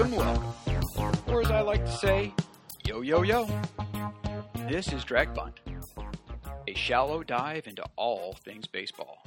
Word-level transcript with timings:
Welcome. 0.00 0.54
Or 1.28 1.42
as 1.42 1.50
I 1.50 1.60
like 1.60 1.84
to 1.84 1.92
say, 1.92 2.32
yo, 2.86 3.02
yo, 3.02 3.20
yo. 3.20 3.46
This 4.66 4.94
is 4.94 5.04
Drag 5.04 5.34
Bunt, 5.34 5.60
a 6.66 6.72
shallow 6.72 7.22
dive 7.22 7.66
into 7.66 7.84
all 7.96 8.32
things 8.42 8.66
baseball. 8.66 9.22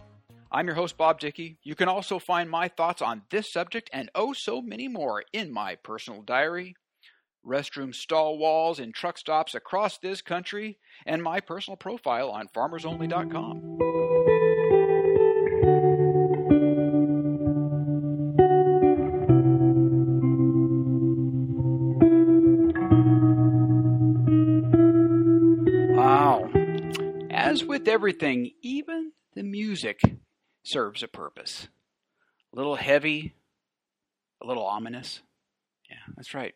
I'm 0.51 0.65
your 0.65 0.75
host, 0.75 0.97
Bob 0.97 1.19
Dickey. 1.19 1.59
You 1.61 1.75
can 1.75 1.89
also 1.89 2.17
find 2.17 2.49
my 2.49 2.69
thoughts 2.69 3.03
on 3.03 3.21
this 3.29 3.53
subject 3.53 3.91
and 3.93 4.09
oh 4.15 4.33
so 4.33 4.63
many 4.63 4.87
more 4.87 5.23
in 5.31 5.53
my 5.53 5.75
personal 5.75 6.23
diary, 6.23 6.75
restroom 7.45 7.93
stall 7.93 8.39
walls 8.39 8.79
and 8.79 8.95
truck 8.95 9.19
stops 9.19 9.53
across 9.53 9.99
this 9.99 10.23
country, 10.23 10.79
and 11.05 11.21
my 11.21 11.39
personal 11.39 11.77
profile 11.77 12.31
on 12.31 12.47
farmersonly.com. 12.47 13.92
everything, 27.93 28.49
even 28.63 29.11
the 29.35 29.43
music 29.43 30.01
serves 30.63 31.03
a 31.03 31.07
purpose. 31.07 31.67
A 32.51 32.55
little 32.55 32.75
heavy, 32.75 33.35
a 34.41 34.47
little 34.47 34.65
ominous. 34.65 35.21
Yeah, 35.87 35.97
that's 36.15 36.33
right. 36.33 36.55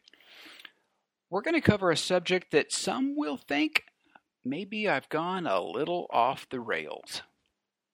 We're 1.30 1.44
going 1.44 1.54
to 1.54 1.62
cover 1.62 1.92
a 1.92 1.98
subject 1.98 2.52
that 2.52 2.72
some 2.72 3.16
will 3.16 3.38
think 3.38 3.84
maybe 4.44 4.90
I've 4.90 5.10
gone 5.10 5.46
a 5.46 5.62
little 5.62 6.08
off 6.10 6.50
the 6.50 6.60
rails. 6.60 7.22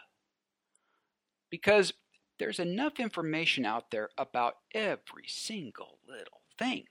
Because 1.49 1.93
there's 2.39 2.59
enough 2.59 2.99
information 2.99 3.65
out 3.65 3.91
there 3.91 4.09
about 4.17 4.55
every 4.73 5.27
single 5.27 5.99
little 6.07 6.41
thing 6.57 6.85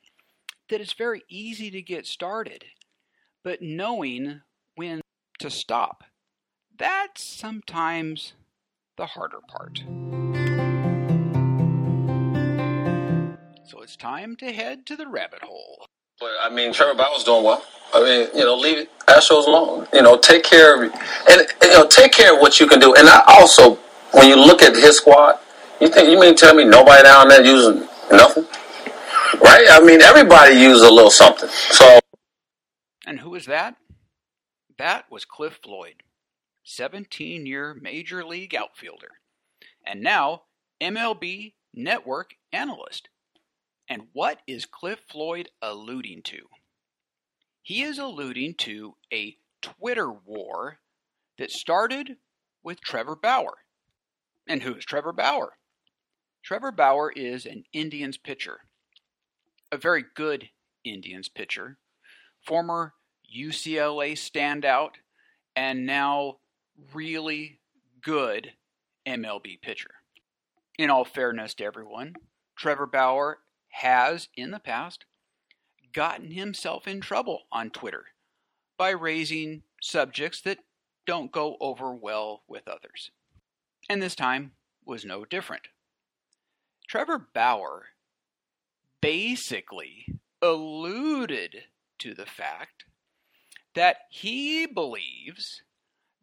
that 0.70 0.80
it's 0.80 0.94
very 0.94 1.22
easy 1.28 1.70
to 1.70 1.82
get 1.82 2.06
started. 2.06 2.64
But 3.42 3.60
knowing 3.60 4.40
when 4.74 5.02
to 5.40 5.50
stop, 5.50 6.04
that's 6.76 7.22
sometimes 7.22 8.32
the 8.96 9.06
harder 9.06 9.40
part. 9.46 9.82
So 13.66 13.80
it's 13.82 13.96
time 13.96 14.36
to 14.36 14.52
head 14.52 14.86
to 14.86 14.96
the 14.96 15.08
rabbit 15.08 15.42
hole. 15.42 15.86
But 16.20 16.30
I 16.40 16.48
mean, 16.48 16.72
Trevor 16.72 16.94
Bauer's 16.94 17.24
doing 17.24 17.44
well. 17.44 17.64
I 17.92 18.02
mean, 18.02 18.28
you 18.34 18.44
know, 18.44 18.56
leave 18.56 18.88
Astros 19.08 19.46
alone. 19.46 19.86
You 19.92 20.02
know, 20.02 20.16
take 20.16 20.44
care 20.44 20.74
of 20.74 20.92
and, 20.92 20.92
and 21.28 21.48
you 21.62 21.68
know, 21.70 21.86
take 21.86 22.12
care 22.12 22.34
of 22.34 22.40
what 22.40 22.60
you 22.60 22.66
can 22.66 22.78
do. 22.78 22.94
And 22.94 23.08
I 23.08 23.22
also, 23.26 23.78
when 24.14 24.28
you 24.28 24.36
look 24.36 24.62
at 24.62 24.74
his 24.74 24.98
squad, 24.98 25.38
you 25.80 25.88
think 25.88 26.08
you 26.08 26.18
mean 26.18 26.34
tell 26.34 26.54
me 26.54 26.64
nobody 26.64 27.02
down 27.02 27.28
there 27.28 27.44
using 27.44 27.88
nothing, 28.10 28.44
right? 29.42 29.66
I 29.70 29.80
mean, 29.84 30.00
everybody 30.00 30.54
uses 30.54 30.82
a 30.82 30.90
little 30.90 31.10
something. 31.10 31.48
So, 31.48 32.00
And 33.06 33.20
who 33.20 33.30
was 33.30 33.46
that? 33.46 33.76
That 34.78 35.10
was 35.10 35.24
Cliff 35.24 35.60
Floyd, 35.62 36.02
17 36.64 37.46
year 37.46 37.74
major 37.74 38.24
league 38.24 38.54
outfielder, 38.54 39.10
and 39.86 40.00
now 40.00 40.42
MLB 40.80 41.54
network 41.72 42.34
analyst. 42.52 43.08
And 43.88 44.04
what 44.12 44.40
is 44.46 44.64
Cliff 44.64 45.00
Floyd 45.08 45.50
alluding 45.60 46.22
to? 46.24 46.46
He 47.62 47.82
is 47.82 47.98
alluding 47.98 48.54
to 48.58 48.94
a 49.12 49.36
Twitter 49.60 50.10
war 50.10 50.78
that 51.38 51.50
started 51.50 52.16
with 52.62 52.80
Trevor 52.80 53.16
Bauer. 53.16 53.63
And 54.46 54.62
who's 54.62 54.84
Trevor 54.84 55.12
Bauer? 55.12 55.56
Trevor 56.42 56.72
Bauer 56.72 57.10
is 57.10 57.46
an 57.46 57.64
Indians 57.72 58.18
pitcher, 58.18 58.60
a 59.72 59.78
very 59.78 60.04
good 60.14 60.50
Indians 60.84 61.28
pitcher, 61.28 61.78
former 62.46 62.92
UCLA 63.34 64.12
standout, 64.12 64.90
and 65.56 65.86
now 65.86 66.36
really 66.92 67.60
good 68.02 68.52
MLB 69.06 69.60
pitcher. 69.60 69.90
In 70.78 70.90
all 70.90 71.04
fairness 71.04 71.54
to 71.54 71.64
everyone, 71.64 72.14
Trevor 72.56 72.86
Bauer 72.86 73.38
has, 73.68 74.28
in 74.36 74.50
the 74.50 74.58
past, 74.58 75.06
gotten 75.92 76.32
himself 76.32 76.86
in 76.86 77.00
trouble 77.00 77.42
on 77.50 77.70
Twitter 77.70 78.06
by 78.76 78.90
raising 78.90 79.62
subjects 79.80 80.40
that 80.42 80.58
don't 81.06 81.32
go 81.32 81.56
over 81.60 81.94
well 81.94 82.42
with 82.48 82.66
others. 82.68 83.10
And 83.88 84.02
this 84.02 84.14
time 84.14 84.52
was 84.84 85.04
no 85.04 85.24
different. 85.24 85.68
Trevor 86.88 87.26
Bauer 87.34 87.86
basically 89.00 90.06
alluded 90.40 91.64
to 91.98 92.14
the 92.14 92.26
fact 92.26 92.84
that 93.74 93.96
he 94.10 94.66
believes 94.66 95.62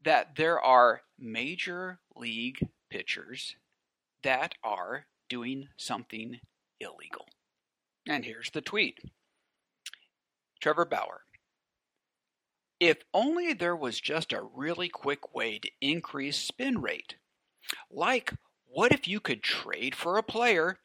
that 0.04 0.36
there 0.36 0.60
are 0.60 1.02
major 1.20 2.00
league 2.16 2.58
pitchers 2.90 3.56
that 4.24 4.56
are 4.64 5.06
doing 5.30 5.68
something 5.78 6.40
illegal. 6.80 7.28
And 8.08 8.26
here's 8.26 8.50
the 8.52 8.62
tweet 8.62 9.00
Trevor 10.60 10.86
Bauer. 10.86 11.22
If 12.80 12.98
only 13.14 13.54
there 13.54 13.76
was 13.76 14.00
just 14.00 14.34
a 14.34 14.42
really 14.42 14.90
quick 14.90 15.36
way 15.36 15.60
to 15.60 15.70
increase 15.82 16.38
spin 16.38 16.82
rate. 16.82 17.16
Like, 17.90 18.34
what 18.66 18.92
if 18.92 19.08
you 19.08 19.20
could 19.20 19.44
trade 19.44 19.96
for 19.96 20.18
a 20.18 20.24
player 20.24 20.80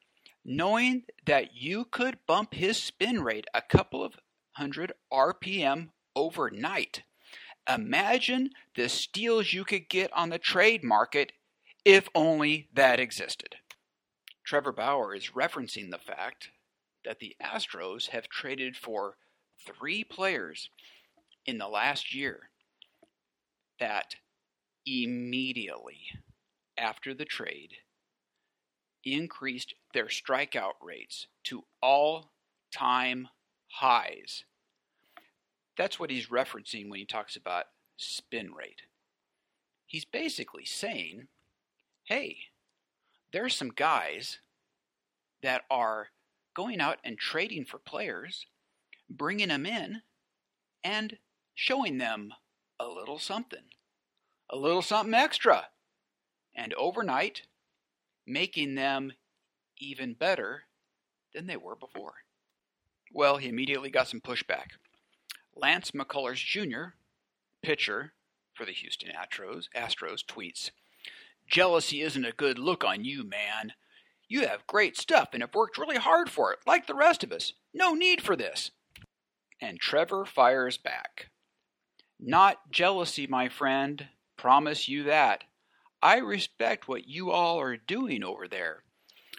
knowing 0.44 1.04
that 1.24 1.54
you 1.54 1.84
could 1.84 2.18
bump 2.26 2.54
his 2.54 2.82
spin 2.82 3.22
rate 3.22 3.46
a 3.54 3.62
couple 3.62 4.04
of 4.04 4.14
hundred 4.52 4.92
RPM 5.12 5.90
overnight? 6.14 7.02
Imagine 7.68 8.50
the 8.74 8.88
steals 8.88 9.52
you 9.52 9.64
could 9.64 9.88
get 9.88 10.12
on 10.12 10.30
the 10.30 10.38
trade 10.38 10.84
market 10.84 11.32
if 11.84 12.08
only 12.14 12.68
that 12.72 13.00
existed. 13.00 13.56
Trevor 14.44 14.72
Bauer 14.72 15.14
is 15.14 15.30
referencing 15.30 15.90
the 15.90 15.98
fact 15.98 16.50
that 17.04 17.18
the 17.18 17.36
Astros 17.42 18.08
have 18.08 18.28
traded 18.28 18.76
for 18.76 19.16
three 19.64 20.04
players 20.04 20.70
in 21.44 21.58
the 21.58 21.68
last 21.68 22.14
year 22.14 22.50
that 23.78 24.16
immediately 24.84 26.00
after 26.78 27.14
the 27.14 27.24
trade 27.24 27.74
increased 29.04 29.74
their 29.94 30.06
strikeout 30.06 30.74
rates 30.82 31.26
to 31.44 31.64
all 31.80 32.32
time 32.72 33.28
highs. 33.68 34.44
That's 35.76 36.00
what 36.00 36.10
he's 36.10 36.28
referencing 36.28 36.88
when 36.88 36.98
he 36.98 37.04
talks 37.04 37.36
about 37.36 37.66
spin 37.96 38.52
rate. 38.52 38.82
He's 39.86 40.04
basically 40.04 40.64
saying, 40.64 41.28
hey, 42.04 42.36
there's 43.32 43.54
some 43.54 43.70
guys 43.70 44.38
that 45.42 45.62
are 45.70 46.08
going 46.54 46.80
out 46.80 46.98
and 47.04 47.18
trading 47.18 47.64
for 47.64 47.78
players, 47.78 48.46
bringing 49.08 49.48
them 49.48 49.66
in, 49.66 50.02
and 50.82 51.18
showing 51.54 51.98
them 51.98 52.32
a 52.80 52.88
little 52.88 53.18
something, 53.18 53.64
a 54.50 54.56
little 54.56 54.82
something 54.82 55.14
extra, 55.14 55.66
and 56.56 56.74
overnight 56.74 57.42
making 58.26 58.74
them 58.74 59.12
even 59.78 60.14
better 60.14 60.62
than 61.32 61.46
they 61.46 61.56
were 61.56 61.76
before. 61.76 62.14
Well, 63.12 63.36
he 63.36 63.48
immediately 63.48 63.90
got 63.90 64.08
some 64.08 64.20
pushback. 64.20 64.70
Lance 65.54 65.92
McCullers 65.92 66.44
Jr., 66.44 66.96
pitcher 67.62 68.14
for 68.52 68.64
the 68.64 68.72
Houston 68.72 69.10
Astros, 69.10 69.66
Astros 69.76 70.24
tweets, 70.24 70.70
Jealousy 71.46 72.02
isn't 72.02 72.24
a 72.24 72.32
good 72.32 72.58
look 72.58 72.84
on 72.84 73.04
you, 73.04 73.22
man. 73.22 73.72
You 74.28 74.46
have 74.48 74.66
great 74.66 74.96
stuff 74.96 75.28
and 75.32 75.42
have 75.42 75.54
worked 75.54 75.78
really 75.78 75.96
hard 75.96 76.28
for 76.28 76.52
it, 76.52 76.58
like 76.66 76.86
the 76.86 76.94
rest 76.94 77.22
of 77.22 77.32
us. 77.32 77.52
No 77.72 77.94
need 77.94 78.20
for 78.20 78.34
this. 78.34 78.72
And 79.60 79.78
Trevor 79.78 80.24
fires 80.24 80.76
back. 80.76 81.30
Not 82.18 82.70
jealousy, 82.72 83.26
my 83.26 83.48
friend. 83.48 84.08
Promise 84.36 84.88
you 84.88 85.04
that. 85.04 85.44
I 86.06 86.18
respect 86.18 86.86
what 86.86 87.08
you 87.08 87.32
all 87.32 87.58
are 87.58 87.76
doing 87.76 88.22
over 88.22 88.46
there. 88.46 88.84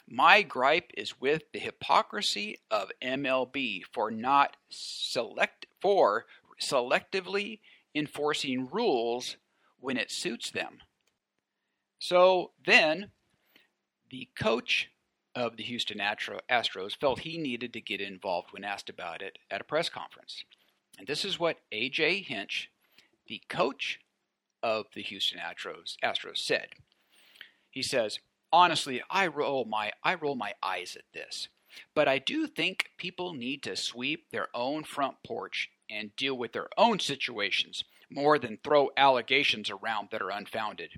My 0.05 0.41
gripe 0.41 0.91
is 0.97 1.21
with 1.21 1.43
the 1.53 1.59
hypocrisy 1.59 2.57
of 2.69 2.91
MLB 3.01 3.83
for 3.93 4.11
not 4.11 4.57
select 4.67 5.67
for 5.81 6.25
selectively 6.61 7.61
enforcing 7.95 8.67
rules 8.69 9.37
when 9.79 9.95
it 9.95 10.11
suits 10.11 10.51
them. 10.51 10.79
So 11.99 12.51
then 12.65 13.11
the 14.09 14.27
coach 14.37 14.89
of 15.33 15.55
the 15.55 15.63
Houston 15.63 15.99
Astros 15.99 16.99
felt 16.99 17.19
he 17.19 17.37
needed 17.37 17.71
to 17.71 17.79
get 17.79 18.01
involved 18.01 18.51
when 18.51 18.65
asked 18.65 18.89
about 18.89 19.21
it 19.21 19.37
at 19.49 19.61
a 19.61 19.63
press 19.63 19.87
conference. 19.87 20.43
And 20.97 21.07
this 21.07 21.23
is 21.23 21.39
what 21.39 21.61
AJ 21.71 22.25
Hinch, 22.25 22.69
the 23.25 23.41
coach 23.47 24.01
of 24.67 24.87
the 24.93 25.01
Houston 25.01 25.39
Astros, 25.39 25.95
Astros 26.03 26.39
said. 26.39 26.67
He 27.69 27.81
says, 27.81 28.19
honestly, 28.51 29.01
I 29.09 29.27
roll 29.27 29.63
my 29.63 29.93
I 30.03 30.15
roll 30.15 30.35
my 30.35 30.53
eyes 30.61 30.97
at 30.97 31.05
this. 31.13 31.47
But 31.95 32.07
I 32.07 32.19
do 32.19 32.47
think 32.47 32.91
people 32.97 33.33
need 33.33 33.63
to 33.63 33.75
sweep 33.75 34.29
their 34.31 34.49
own 34.53 34.83
front 34.83 35.17
porch 35.25 35.69
and 35.89 36.15
deal 36.17 36.37
with 36.37 36.51
their 36.51 36.67
own 36.77 36.99
situations 36.99 37.85
more 38.09 38.37
than 38.37 38.57
throw 38.57 38.89
allegations 38.97 39.69
around 39.69 40.09
that 40.11 40.21
are 40.21 40.31
unfounded. 40.31 40.91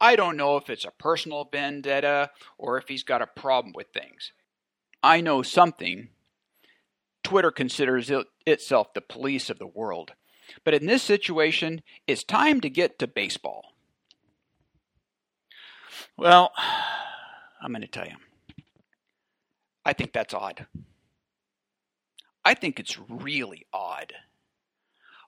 I 0.00 0.16
don't 0.16 0.36
know 0.36 0.56
if 0.56 0.70
it's 0.70 0.84
a 0.84 0.90
personal 0.90 1.48
vendetta 1.50 2.30
or 2.56 2.78
if 2.78 2.88
he's 2.88 3.04
got 3.04 3.22
a 3.22 3.26
problem 3.26 3.72
with 3.74 3.88
things. 3.88 4.32
I 5.02 5.20
know 5.20 5.42
something. 5.42 6.08
Twitter 7.22 7.50
considers 7.50 8.10
it 8.10 8.26
itself 8.46 8.94
the 8.94 9.00
police 9.00 9.50
of 9.50 9.58
the 9.58 9.66
world. 9.66 10.12
But 10.64 10.74
in 10.74 10.86
this 10.86 11.02
situation, 11.02 11.82
it's 12.06 12.24
time 12.24 12.60
to 12.60 12.70
get 12.70 12.98
to 12.98 13.06
baseball. 13.06 13.72
Well, 16.16 16.52
I'm 17.62 17.72
going 17.72 17.82
to 17.82 17.88
tell 17.88 18.06
you. 18.06 18.16
I 19.84 19.92
think 19.92 20.12
that's 20.12 20.34
odd. 20.34 20.66
I 22.44 22.54
think 22.54 22.78
it's 22.78 22.98
really 22.98 23.66
odd. 23.72 24.12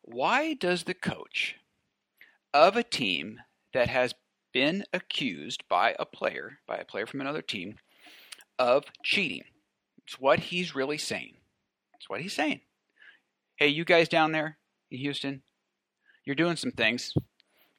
Why 0.03 0.55
does 0.55 0.85
the 0.85 0.95
coach 0.95 1.57
of 2.53 2.77
a 2.77 2.83
team 2.83 3.41
that 3.73 3.89
has 3.89 4.15
been 4.53 4.85
accused 4.93 5.65
by 5.69 5.95
a 5.99 6.05
player, 6.05 6.59
by 6.67 6.77
a 6.77 6.85
player 6.85 7.07
from 7.07 7.21
another 7.21 7.43
team, 7.43 7.77
of 8.59 8.85
cheating? 9.03 9.45
It's 10.07 10.19
what 10.19 10.41
he's 10.41 10.75
really 10.75 10.99
saying. 10.99 11.35
It's 11.95 12.09
what 12.09 12.21
he's 12.21 12.33
saying. 12.33 12.61
Hey, 13.57 13.69
you 13.69 13.85
guys 13.85 14.09
down 14.09 14.33
there 14.33 14.59
in 14.91 14.99
Houston, 14.99 15.43
you're 16.25 16.37
doing 16.37 16.57
some 16.57 16.73
things, 16.73 17.15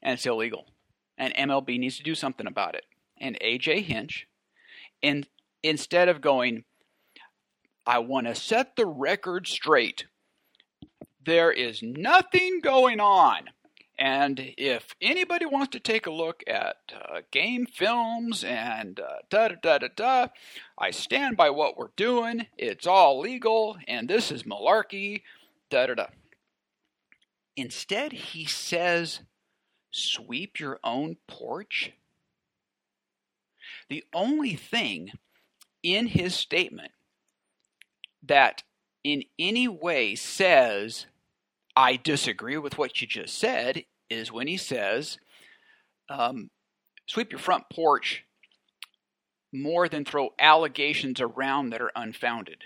and 0.02 0.14
it's 0.14 0.26
illegal. 0.26 0.68
And 1.18 1.34
MLB 1.36 1.80
needs 1.80 1.98
to 1.98 2.04
do 2.04 2.16
something 2.16 2.48
about 2.48 2.76
it 2.76 2.86
and 3.22 3.40
AJ 3.40 3.84
Hinch, 3.84 4.28
in, 5.02 5.26
instead 5.64 6.10
of 6.10 6.20
going, 6.20 6.66
I 7.86 8.00
want 8.00 8.28
to 8.28 8.36
set 8.36 8.76
the 8.76 8.86
record 8.86 9.48
straight. 9.48 10.06
There 11.24 11.52
is 11.52 11.82
nothing 11.84 12.60
going 12.62 13.00
on. 13.00 13.52
And 13.98 14.54
if 14.58 14.96
anybody 15.00 15.46
wants 15.46 15.74
to 15.74 15.80
take 15.80 16.08
a 16.08 16.12
look 16.12 16.44
at 16.48 16.78
uh, 16.96 17.22
game 17.30 17.68
films 17.68 18.44
and 18.44 19.00
uh, 19.00 19.18
da 19.30 19.50
da 19.50 19.56
da 19.62 19.78
da 19.78 19.88
da, 19.96 20.28
I 20.76 20.90
stand 20.90 21.38
by 21.38 21.52
what 21.52 21.78
we're 21.78 21.92
doing. 21.96 22.48
It's 22.58 22.88
all 22.88 23.20
legal, 23.20 23.78
and 23.88 24.10
this 24.10 24.32
is 24.32 24.42
malarkey. 24.42 25.22
Da 25.70 25.86
da 25.86 25.94
da. 25.94 26.06
Instead, 27.56 28.12
he 28.14 28.46
says, 28.46 29.22
sweep 29.92 30.60
your 30.60 30.80
own 30.84 31.18
porch. 31.28 31.92
The 33.90 34.04
only 34.14 34.56
thing 34.56 35.12
in 35.84 36.08
his 36.08 36.34
statement 36.34 36.92
that 38.24 38.64
in 39.04 39.24
any 39.38 39.68
way 39.68 40.16
says, 40.16 41.08
I 41.76 41.96
disagree 41.98 42.58
with 42.58 42.78
what 42.78 43.02
you 43.02 43.08
just 43.08 43.38
said, 43.38 43.84
is 44.10 44.32
when 44.32 44.48
he 44.48 44.58
says, 44.58 45.18
um, 46.10 46.50
sweep 47.08 47.32
your 47.32 47.40
front 47.40 47.66
porch 47.70 48.24
more 49.54 49.90
than 49.90 50.06
throw 50.06 50.34
allegations 50.40 51.20
around 51.20 51.72
that 51.72 51.82
are 51.82 51.92
unfounded. 51.96 52.64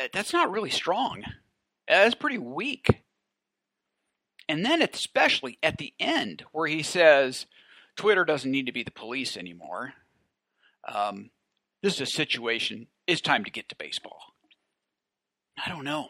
Uh, 0.00 0.08
that's 0.12 0.32
not 0.32 0.50
really 0.50 0.70
strong. 0.70 1.22
That's 1.98 2.14
pretty 2.14 2.38
weak. 2.38 3.02
And 4.48 4.64
then, 4.64 4.82
especially 4.82 5.58
at 5.62 5.78
the 5.78 5.92
end, 6.00 6.44
where 6.52 6.66
he 6.66 6.82
says, 6.82 7.46
Twitter 7.96 8.24
doesn't 8.24 8.50
need 8.50 8.66
to 8.66 8.72
be 8.72 8.82
the 8.82 8.90
police 8.90 9.36
anymore. 9.36 9.92
Um, 10.88 11.30
this 11.82 11.94
is 11.94 12.00
a 12.00 12.06
situation. 12.06 12.86
It's 13.06 13.20
time 13.20 13.44
to 13.44 13.50
get 13.50 13.68
to 13.68 13.76
baseball. 13.76 14.34
I 15.64 15.68
don't 15.68 15.84
know. 15.84 16.08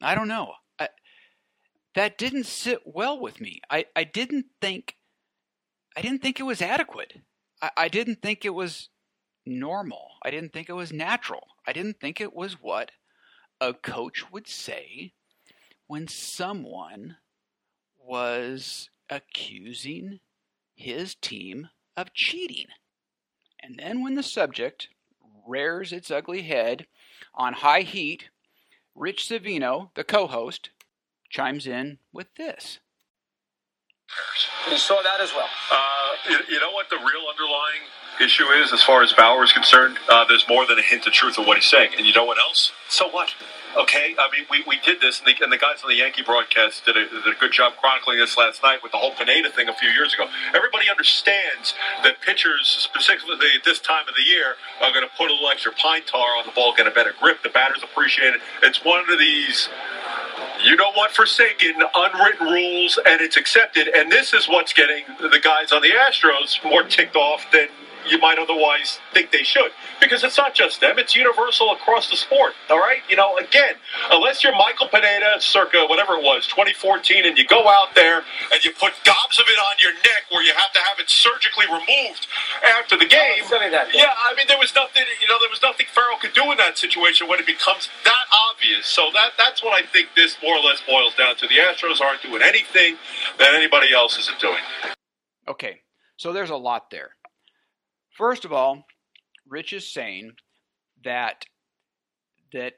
I 0.00 0.14
don't 0.14 0.28
know. 0.28 0.54
I, 0.78 0.88
that 1.94 2.16
didn't 2.16 2.46
sit 2.46 2.80
well 2.84 3.20
with 3.20 3.40
me. 3.40 3.60
I, 3.70 3.86
I 3.94 4.04
didn't 4.04 4.46
think. 4.60 4.96
I 5.96 6.00
didn't 6.00 6.22
think 6.22 6.40
it 6.40 6.44
was 6.44 6.62
adequate. 6.62 7.14
I, 7.60 7.70
I 7.76 7.88
didn't 7.88 8.22
think 8.22 8.44
it 8.44 8.54
was 8.54 8.88
normal. 9.44 10.12
I 10.22 10.30
didn't 10.30 10.52
think 10.52 10.68
it 10.68 10.74
was 10.74 10.92
natural. 10.92 11.46
I 11.66 11.72
didn't 11.72 12.00
think 12.00 12.20
it 12.20 12.34
was 12.34 12.54
what 12.54 12.90
a 13.60 13.74
coach 13.74 14.30
would 14.30 14.46
say 14.46 15.12
when 15.86 16.06
someone 16.06 17.16
was 17.98 18.90
accusing 19.10 20.20
his 20.74 21.14
team 21.14 21.68
of 21.96 22.14
cheating. 22.14 22.66
And 23.60 23.78
then, 23.78 24.02
when 24.02 24.14
the 24.14 24.22
subject 24.22 24.88
rears 25.46 25.92
its 25.92 26.10
ugly 26.10 26.42
head 26.42 26.86
on 27.34 27.54
high 27.54 27.80
heat, 27.80 28.28
Rich 28.94 29.28
Savino, 29.28 29.90
the 29.94 30.04
co 30.04 30.26
host, 30.26 30.70
chimes 31.28 31.66
in 31.66 31.98
with 32.12 32.34
this. 32.36 32.78
You 34.70 34.76
saw 34.76 35.02
that 35.02 35.20
as 35.20 35.32
well. 35.34 35.48
Uh, 35.70 36.30
you, 36.30 36.38
you, 36.48 36.60
know 36.60 36.70
what 36.72 36.88
the 36.88 36.96
real 36.96 37.28
underlying 37.28 37.84
issue 38.20 38.44
is 38.44 38.72
as 38.72 38.82
far 38.82 39.02
as 39.02 39.12
Bauer 39.12 39.44
is 39.44 39.52
concerned? 39.52 39.98
Uh, 40.08 40.24
there's 40.26 40.46
more 40.48 40.66
than 40.66 40.78
a 40.78 40.82
hint 40.82 41.06
of 41.06 41.12
truth 41.12 41.38
in 41.38 41.46
what 41.46 41.56
he's 41.56 41.66
saying. 41.66 41.90
And 41.96 42.06
you 42.06 42.12
know 42.12 42.24
what 42.24 42.38
else? 42.38 42.72
So 42.88 43.08
what? 43.08 43.34
Okay, 43.76 44.16
I 44.18 44.28
mean, 44.32 44.46
we, 44.50 44.64
we 44.66 44.80
did 44.80 45.00
this, 45.00 45.20
and 45.20 45.28
the, 45.28 45.44
and 45.44 45.52
the 45.52 45.58
guys 45.58 45.84
on 45.84 45.90
the 45.90 45.96
Yankee 45.96 46.22
broadcast 46.22 46.84
did 46.86 46.96
a, 46.96 47.08
did 47.08 47.26
a 47.28 47.38
good 47.38 47.52
job 47.52 47.74
chronicling 47.80 48.18
this 48.18 48.36
last 48.36 48.62
night 48.62 48.82
with 48.82 48.92
the 48.92 48.98
whole 48.98 49.12
Pineda 49.12 49.50
thing 49.50 49.68
a 49.68 49.74
few 49.74 49.90
years 49.90 50.14
ago. 50.14 50.26
Everybody 50.54 50.88
understands 50.90 51.74
that 52.02 52.20
pitchers, 52.22 52.66
specifically 52.66 53.36
at 53.54 53.64
this 53.64 53.78
time 53.78 54.08
of 54.08 54.14
the 54.16 54.22
year, 54.22 54.56
are 54.82 54.90
going 54.90 55.04
to 55.04 55.10
put 55.16 55.30
a 55.30 55.34
little 55.34 55.50
extra 55.50 55.72
pine 55.72 56.02
tar 56.06 56.36
on 56.38 56.46
the 56.46 56.52
ball, 56.52 56.74
get 56.74 56.86
a 56.86 56.90
better 56.90 57.12
grip. 57.20 57.42
The 57.42 57.50
batters 57.50 57.82
appreciate 57.84 58.34
it. 58.34 58.40
It's 58.62 58.84
one 58.84 59.00
of 59.08 59.18
these 59.18 59.68
you 60.64 60.74
know 60.74 60.90
what 60.94 61.12
forsaken 61.12 61.74
unwritten 61.94 62.48
rules 62.48 62.98
and 63.06 63.20
it's 63.20 63.36
accepted 63.36 63.88
and 63.88 64.10
this 64.10 64.34
is 64.34 64.48
what's 64.48 64.72
getting 64.72 65.04
the 65.20 65.38
guys 65.42 65.70
on 65.70 65.82
the 65.82 65.90
astros 65.90 66.62
more 66.64 66.82
ticked 66.82 67.14
off 67.14 67.46
than 67.52 67.68
you 68.10 68.18
might 68.18 68.38
otherwise 68.38 68.98
think 69.12 69.30
they 69.30 69.42
should. 69.42 69.70
Because 70.00 70.24
it's 70.24 70.36
not 70.36 70.54
just 70.54 70.80
them, 70.80 70.98
it's 70.98 71.14
universal 71.14 71.72
across 71.72 72.10
the 72.10 72.16
sport. 72.16 72.52
All 72.70 72.78
right? 72.78 73.00
You 73.08 73.16
know, 73.16 73.36
again, 73.38 73.74
unless 74.10 74.42
you're 74.42 74.56
Michael 74.56 74.88
Pineda, 74.88 75.40
circa 75.40 75.86
whatever 75.88 76.14
it 76.14 76.22
was, 76.22 76.46
2014, 76.46 77.24
and 77.26 77.38
you 77.38 77.46
go 77.46 77.68
out 77.68 77.94
there 77.94 78.22
and 78.52 78.64
you 78.64 78.70
put 78.72 78.92
gobs 79.04 79.38
of 79.38 79.46
it 79.48 79.58
on 79.58 79.74
your 79.82 79.92
neck 79.94 80.28
where 80.30 80.42
you 80.42 80.52
have 80.54 80.72
to 80.72 80.80
have 80.80 80.98
it 80.98 81.08
surgically 81.10 81.66
removed 81.66 82.26
after 82.64 82.96
the 82.96 83.06
game. 83.06 83.44
yeah, 83.94 84.12
I 84.16 84.34
mean, 84.34 84.46
there 84.48 84.58
was 84.58 84.74
nothing, 84.74 85.02
you 85.20 85.28
know, 85.28 85.36
there 85.40 85.50
was 85.50 85.62
nothing 85.62 85.86
Farrell 85.92 86.18
could 86.18 86.34
do 86.34 86.50
in 86.50 86.58
that 86.58 86.78
situation 86.78 87.28
when 87.28 87.38
it 87.40 87.46
becomes 87.46 87.88
that 88.04 88.24
obvious. 88.50 88.86
So 88.86 89.10
that 89.14 89.32
that's 89.36 89.62
what 89.62 89.72
I 89.72 89.86
think 89.86 90.08
this 90.16 90.36
more 90.42 90.56
or 90.56 90.60
less 90.60 90.80
boils 90.86 91.14
down 91.14 91.36
to. 91.36 91.46
The 91.46 91.56
Astros 91.56 92.00
aren't 92.00 92.22
doing 92.22 92.42
anything 92.42 92.96
that 93.38 93.54
anybody 93.54 93.92
else 93.94 94.18
isn't 94.18 94.38
doing. 94.38 94.62
Okay, 95.46 95.80
so 96.16 96.32
there's 96.32 96.50
a 96.50 96.56
lot 96.56 96.90
there. 96.90 97.10
First 98.18 98.44
of 98.44 98.52
all, 98.52 98.84
Rich 99.48 99.72
is 99.72 99.86
saying 99.86 100.32
that 101.04 101.46
that 102.52 102.72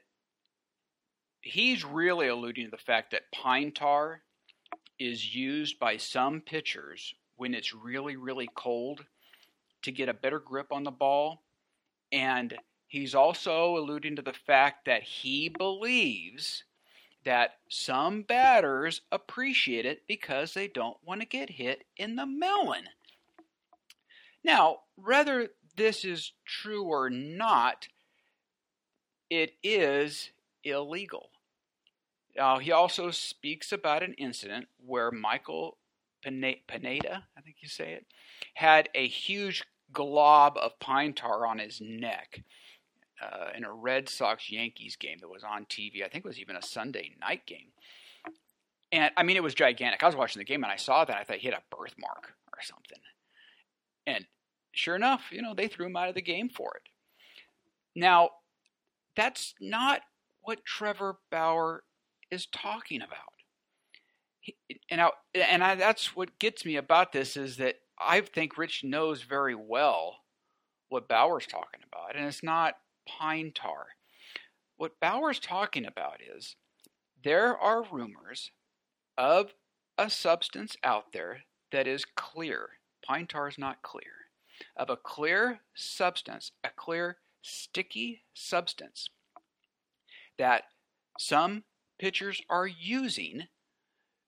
he's 1.41 1.83
really 1.83 2.27
alluding 2.27 2.65
to 2.65 2.71
the 2.71 2.77
fact 2.77 3.09
that 3.09 3.31
pine 3.31 3.71
tar 3.71 4.21
is 4.99 5.33
used 5.33 5.79
by 5.79 5.97
some 5.97 6.41
pitchers 6.41 7.15
when 7.37 7.55
it's 7.55 7.73
really, 7.73 8.17
really 8.17 8.49
cold 8.53 9.03
to 9.81 9.91
get 9.91 10.09
a 10.09 10.13
better 10.13 10.39
grip 10.39 10.71
on 10.71 10.83
the 10.83 10.91
ball. 10.91 11.41
And 12.11 12.55
he's 12.85 13.15
also 13.15 13.77
alluding 13.77 14.17
to 14.17 14.21
the 14.21 14.33
fact 14.45 14.85
that 14.85 15.01
he 15.01 15.49
believes 15.49 16.65
that 17.23 17.55
some 17.67 18.21
batters 18.21 19.01
appreciate 19.11 19.87
it 19.87 20.03
because 20.07 20.53
they 20.53 20.67
don't 20.67 20.97
want 21.03 21.21
to 21.21 21.25
get 21.25 21.49
hit 21.49 21.83
in 21.97 22.15
the 22.15 22.27
melon. 22.27 22.83
Now, 24.43 24.79
whether 24.95 25.49
this 25.75 26.03
is 26.03 26.33
true 26.45 26.83
or 26.83 27.09
not, 27.09 27.87
it 29.29 29.53
is 29.63 30.31
illegal. 30.63 31.29
Now, 32.35 32.59
he 32.59 32.71
also 32.71 33.11
speaks 33.11 33.71
about 33.71 34.03
an 34.03 34.13
incident 34.13 34.67
where 34.85 35.11
Michael 35.11 35.77
Pineda, 36.23 37.23
I 37.37 37.41
think 37.41 37.57
you 37.61 37.67
say 37.67 37.93
it, 37.93 38.05
had 38.53 38.89
a 38.95 39.07
huge 39.07 39.63
glob 39.91 40.57
of 40.57 40.79
pine 40.79 41.13
tar 41.13 41.45
on 41.45 41.59
his 41.59 41.81
neck 41.81 42.43
uh, 43.21 43.49
in 43.55 43.63
a 43.63 43.73
Red 43.73 44.09
Sox 44.09 44.51
Yankees 44.51 44.95
game 44.95 45.17
that 45.21 45.29
was 45.29 45.43
on 45.43 45.65
TV. 45.65 46.03
I 46.03 46.07
think 46.07 46.25
it 46.25 46.29
was 46.29 46.39
even 46.39 46.55
a 46.55 46.61
Sunday 46.61 47.11
night 47.19 47.45
game. 47.45 47.71
And 48.91 49.11
I 49.15 49.23
mean, 49.23 49.37
it 49.37 49.43
was 49.43 49.53
gigantic. 49.53 50.03
I 50.03 50.07
was 50.07 50.15
watching 50.15 50.39
the 50.39 50.45
game 50.45 50.63
and 50.63 50.71
I 50.71 50.77
saw 50.77 51.05
that. 51.05 51.17
I 51.17 51.23
thought 51.23 51.37
he 51.37 51.47
had 51.47 51.57
a 51.57 51.75
birthmark 51.75 52.33
or 52.53 52.61
something. 52.61 52.99
And 54.07 54.25
sure 54.71 54.95
enough, 54.95 55.25
you 55.31 55.41
know, 55.41 55.53
they 55.53 55.67
threw 55.67 55.87
him 55.87 55.95
out 55.95 56.09
of 56.09 56.15
the 56.15 56.21
game 56.21 56.49
for 56.49 56.71
it. 56.75 56.89
Now, 57.95 58.29
that's 59.15 59.53
not 59.59 60.01
what 60.41 60.65
Trevor 60.65 61.17
Bauer 61.29 61.83
is 62.29 62.45
talking 62.47 63.01
about. 63.01 63.33
He, 64.39 64.55
and 64.89 65.01
I, 65.01 65.09
and 65.35 65.63
I, 65.63 65.75
that's 65.75 66.15
what 66.15 66.39
gets 66.39 66.65
me 66.65 66.75
about 66.75 67.11
this 67.11 67.37
is 67.37 67.57
that 67.57 67.75
I 67.99 68.21
think 68.21 68.57
Rich 68.57 68.83
knows 68.83 69.21
very 69.21 69.55
well 69.55 70.17
what 70.89 71.07
Bauer's 71.07 71.45
talking 71.45 71.81
about, 71.85 72.15
and 72.15 72.25
it's 72.25 72.43
not 72.43 72.75
pine 73.07 73.51
tar. 73.53 73.87
What 74.77 74.99
Bauer's 74.99 75.39
talking 75.39 75.85
about 75.85 76.19
is 76.21 76.55
there 77.23 77.55
are 77.55 77.83
rumors 77.91 78.51
of 79.17 79.53
a 79.97 80.09
substance 80.09 80.75
out 80.83 81.13
there 81.13 81.41
that 81.71 81.87
is 81.87 82.05
clear. 82.15 82.69
Pine 83.11 83.27
tar 83.27 83.49
is 83.49 83.57
not 83.57 83.81
clear. 83.81 84.29
Of 84.77 84.89
a 84.89 84.95
clear 84.95 85.59
substance, 85.75 86.53
a 86.63 86.69
clear 86.69 87.17
sticky 87.41 88.23
substance 88.33 89.09
that 90.37 90.63
some 91.19 91.65
pitchers 91.99 92.41
are 92.49 92.67
using 92.67 93.47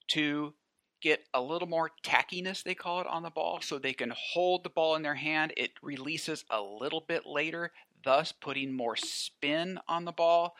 to 0.09 0.55
get 1.01 1.23
a 1.33 1.41
little 1.41 1.69
more 1.69 1.91
tackiness, 2.03 2.61
they 2.61 2.75
call 2.75 2.99
it, 2.99 3.07
on 3.07 3.23
the 3.23 3.29
ball, 3.29 3.61
so 3.61 3.79
they 3.79 3.93
can 3.93 4.11
hold 4.17 4.65
the 4.65 4.69
ball 4.69 4.95
in 4.95 5.01
their 5.01 5.15
hand. 5.15 5.53
It 5.55 5.71
releases 5.81 6.43
a 6.49 6.61
little 6.61 7.05
bit 7.07 7.25
later, 7.25 7.71
thus 8.03 8.33
putting 8.33 8.73
more 8.73 8.97
spin 8.97 9.79
on 9.87 10.03
the 10.03 10.11
ball, 10.11 10.57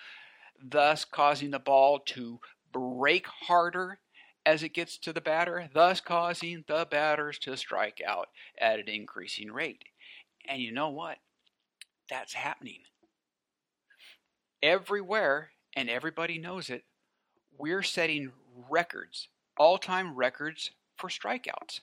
thus 0.64 1.04
causing 1.04 1.52
the 1.52 1.60
ball 1.60 2.00
to 2.00 2.40
break 2.72 3.28
harder 3.28 4.00
as 4.46 4.64
it 4.64 4.74
gets 4.74 4.98
to 4.98 5.14
the 5.14 5.22
batter, 5.22 5.70
thus 5.74 6.02
causing 6.02 6.64
the 6.68 6.88
batters 6.90 7.40
to 7.40 7.56
strike 7.56 8.02
out 8.06 8.30
at 8.58 8.80
an 8.80 8.90
increasing 8.90 9.52
rate. 9.52 9.84
And 10.48 10.62
you 10.62 10.72
know 10.72 10.90
what? 10.90 11.18
That's 12.10 12.34
happening. 12.34 12.80
Everywhere, 14.62 15.52
and 15.76 15.90
everybody 15.90 16.38
knows 16.38 16.70
it, 16.70 16.84
we're 17.58 17.84
setting 17.84 18.32
records, 18.70 19.30
all 19.58 19.78
time 19.78 20.16
records 20.16 20.72
for 20.98 21.10
strikeouts. 21.10 21.82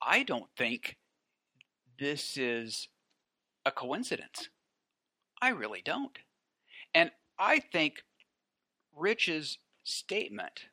I 0.00 0.22
don't 0.22 0.48
think 0.56 0.96
this 1.98 2.36
is 2.36 2.88
a 3.64 3.70
coincidence. 3.70 4.48
I 5.40 5.50
really 5.50 5.82
don't. 5.84 6.18
And 6.94 7.10
I 7.38 7.60
think 7.60 8.04
Rich's 8.94 9.58
statement, 9.84 10.66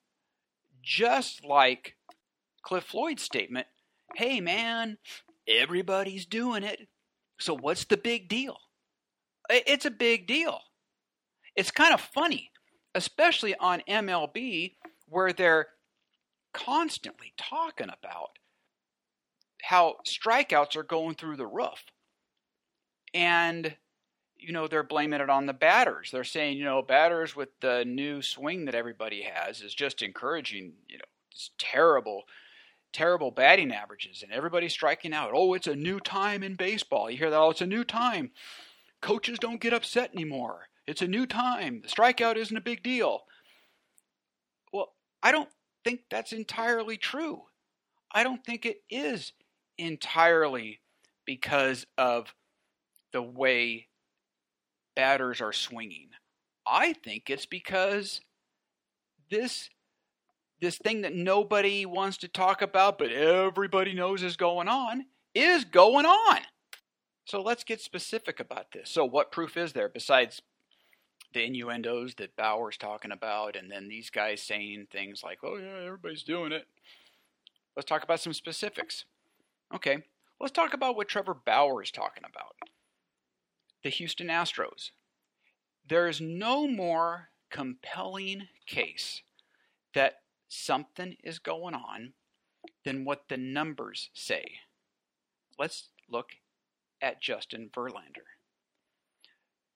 just 0.85 1.43
like 1.43 1.95
Cliff 2.63 2.83
Floyd's 2.83 3.23
statement, 3.23 3.67
hey 4.15 4.39
man, 4.39 4.97
everybody's 5.47 6.25
doing 6.25 6.63
it. 6.63 6.87
So 7.39 7.55
what's 7.55 7.85
the 7.85 7.97
big 7.97 8.29
deal? 8.29 8.57
It's 9.49 9.85
a 9.85 9.91
big 9.91 10.27
deal. 10.27 10.59
It's 11.55 11.71
kind 11.71 11.93
of 11.93 12.01
funny 12.01 12.51
especially 12.95 13.53
on 13.57 13.83
MLB, 13.87 14.75
where 15.07 15.33
they're 15.33 15.67
constantly 16.53 17.33
talking 17.37 17.89
about 17.89 18.29
how 19.61 19.97
strikeouts 20.07 20.77
are 20.77 20.83
going 20.83 21.15
through 21.15 21.35
the 21.35 21.45
roof. 21.45 21.83
And, 23.13 23.75
you 24.45 24.53
know, 24.53 24.67
they're 24.67 24.83
blaming 24.83 25.21
it 25.21 25.29
on 25.29 25.47
the 25.47 25.53
batters. 25.53 26.11
They're 26.11 26.23
saying, 26.23 26.57
you 26.57 26.65
know, 26.65 26.81
batters 26.83 27.35
with 27.35 27.49
the 27.61 27.83
new 27.83 28.21
swing 28.21 28.65
that 28.65 28.75
everybody 28.75 29.23
has 29.23 29.61
is 29.61 29.73
just 29.73 30.03
encouraging, 30.03 30.73
you 30.87 30.99
know, 30.99 31.05
terrible, 31.57 32.23
terrible 32.93 33.31
batting 33.31 33.73
averages 33.73 34.21
and 34.21 34.31
everybody's 34.31 34.73
striking 34.73 35.13
out. 35.13 35.31
Oh, 35.33 35.55
it's 35.55 35.67
a 35.67 35.75
new 35.75 35.99
time 35.99 36.43
in 36.43 36.55
baseball. 36.55 37.09
You 37.09 37.17
hear 37.17 37.31
that? 37.31 37.39
Oh, 37.39 37.49
it's 37.49 37.61
a 37.61 37.65
new 37.65 37.83
time. 37.83 38.31
Coaches 39.01 39.39
don't 39.39 39.59
get 39.59 39.73
upset 39.73 40.11
anymore. 40.13 40.67
It's 40.85 41.01
a 41.01 41.07
new 41.07 41.25
time. 41.25 41.81
The 41.81 41.87
strikeout 41.87 42.37
isn't 42.37 42.55
a 42.55 42.61
big 42.61 42.83
deal. 42.83 43.23
Well, 44.71 44.93
I 45.23 45.31
don't 45.31 45.49
think 45.83 46.01
that's 46.11 46.33
entirely 46.33 46.97
true. 46.97 47.43
I 48.11 48.23
don't 48.23 48.45
think 48.45 48.65
it 48.65 48.83
is 48.91 49.33
entirely 49.79 50.81
because 51.25 51.87
of 51.97 52.33
the 53.11 53.23
way 53.23 53.87
batters 54.95 55.41
are 55.41 55.53
swinging. 55.53 56.09
I 56.65 56.93
think 56.93 57.29
it's 57.29 57.45
because 57.45 58.21
this 59.29 59.69
this 60.61 60.77
thing 60.77 61.01
that 61.01 61.13
nobody 61.13 61.85
wants 61.85 62.17
to 62.17 62.27
talk 62.27 62.61
about 62.61 62.97
but 62.97 63.11
everybody 63.11 63.93
knows 63.93 64.23
is 64.23 64.37
going 64.37 64.67
on 64.67 65.05
is 65.33 65.65
going 65.65 66.05
on. 66.05 66.39
So 67.25 67.41
let's 67.41 67.63
get 67.63 67.81
specific 67.81 68.39
about 68.39 68.71
this. 68.71 68.89
So 68.89 69.03
what 69.03 69.31
proof 69.31 69.57
is 69.57 69.73
there 69.73 69.89
besides 69.89 70.41
the 71.33 71.43
innuendos 71.43 72.15
that 72.15 72.35
Bauer's 72.37 72.77
talking 72.77 73.11
about, 73.11 73.55
and 73.55 73.69
then 73.69 73.89
these 73.89 74.09
guys 74.09 74.41
saying 74.41 74.87
things 74.91 75.21
like, 75.21 75.39
"Oh 75.43 75.57
yeah, 75.57 75.85
everybody's 75.85 76.23
doing 76.23 76.53
it." 76.53 76.65
Let's 77.75 77.87
talk 77.87 78.03
about 78.03 78.21
some 78.21 78.31
specifics. 78.33 79.03
Okay, 79.73 80.03
let's 80.39 80.53
talk 80.53 80.73
about 80.73 80.95
what 80.95 81.09
Trevor 81.09 81.33
Bauer 81.33 81.83
is 81.83 81.91
talking 81.91 82.23
about. 82.23 82.55
The 83.85 83.91
Houston 83.91 84.29
Astros. 84.29 84.89
There 85.87 86.07
is 86.07 86.19
no 86.19 86.67
more 86.67 87.29
compelling 87.51 88.47
case 88.65 89.21
that 89.93 90.21
something 90.47 91.17
is 91.23 91.37
going 91.37 91.75
on 91.75 92.13
than 92.83 93.05
what 93.05 93.25
the 93.29 93.37
numbers 93.37 94.09
say. 94.11 94.53
Let's 95.59 95.89
look 96.09 96.29
at 96.99 97.21
Justin 97.21 97.69
Verlander. 97.71 98.25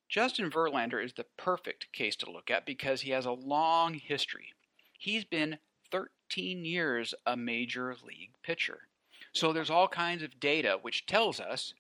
Justin 0.10 0.50
Verlander 0.50 1.06
is 1.06 1.14
the 1.14 1.28
perfect 1.38 1.94
case 1.94 2.16
to 2.16 2.32
look 2.32 2.50
at 2.50 2.66
because 2.66 3.02
he 3.02 3.12
has 3.12 3.28
a 3.28 3.32
long 3.32 3.94
history. 3.94 4.54
He's 4.98 5.24
been 5.24 5.60
13 5.92 6.66
years 6.66 7.14
a 7.28 7.38
major 7.38 7.96
league 8.04 8.32
pitcher. 8.42 8.88
So 9.34 9.54
there's 9.54 9.70
all 9.70 9.88
kinds 9.88 10.24
of 10.24 10.40
data 10.40 10.80
which 10.82 11.06
tells 11.06 11.40
us 11.40 11.76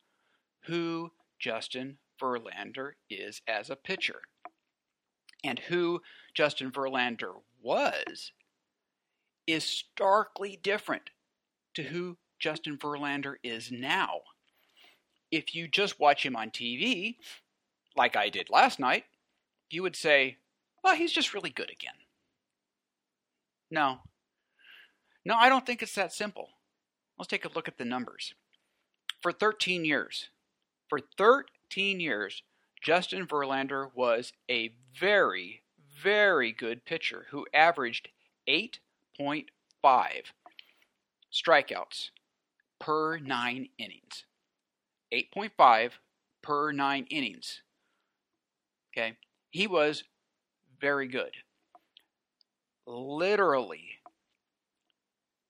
who 0.67 1.09
Justin 1.39 1.97
Verlander 2.19 2.91
is 3.09 3.41
as 3.47 3.69
a 3.69 3.75
pitcher. 3.75 4.21
And 5.43 5.59
who 5.59 6.01
Justin 6.33 6.71
Verlander 6.71 7.33
was 7.61 8.33
is 9.47 9.63
starkly 9.63 10.59
different 10.61 11.09
to 11.75 11.83
who 11.83 12.17
Justin 12.39 12.77
Verlander 12.77 13.35
is 13.43 13.71
now. 13.71 14.21
If 15.31 15.55
you 15.55 15.67
just 15.67 15.99
watch 15.99 16.25
him 16.25 16.35
on 16.35 16.49
TV, 16.49 17.15
like 17.95 18.15
I 18.15 18.29
did 18.29 18.49
last 18.49 18.79
night, 18.79 19.05
you 19.69 19.83
would 19.83 19.95
say, 19.95 20.37
well, 20.83 20.95
he's 20.95 21.11
just 21.11 21.33
really 21.33 21.49
good 21.49 21.69
again. 21.69 21.93
No. 23.69 23.99
No, 25.25 25.35
I 25.35 25.49
don't 25.49 25.65
think 25.65 25.81
it's 25.81 25.95
that 25.95 26.13
simple. 26.13 26.49
Let's 27.17 27.27
take 27.27 27.45
a 27.45 27.53
look 27.53 27.67
at 27.67 27.77
the 27.77 27.85
numbers. 27.85 28.33
For 29.21 29.31
13 29.31 29.83
years, 29.83 30.29
for 30.87 30.99
13 31.17 31.43
years, 31.77 32.43
Justin 32.81 33.27
Verlander 33.27 33.89
was 33.93 34.33
a 34.49 34.73
very, 34.99 35.61
very 36.01 36.51
good 36.51 36.85
pitcher 36.85 37.27
who 37.31 37.45
averaged 37.53 38.09
8.5 38.47 39.45
strikeouts 41.31 42.09
per 42.79 43.19
nine 43.19 43.69
innings. 43.77 44.25
8.5 45.13 45.91
per 46.41 46.71
nine 46.71 47.05
innings. 47.09 47.61
Okay. 48.91 49.17
He 49.51 49.67
was 49.67 50.03
very 50.79 51.07
good. 51.07 51.33
Literally, 52.85 53.99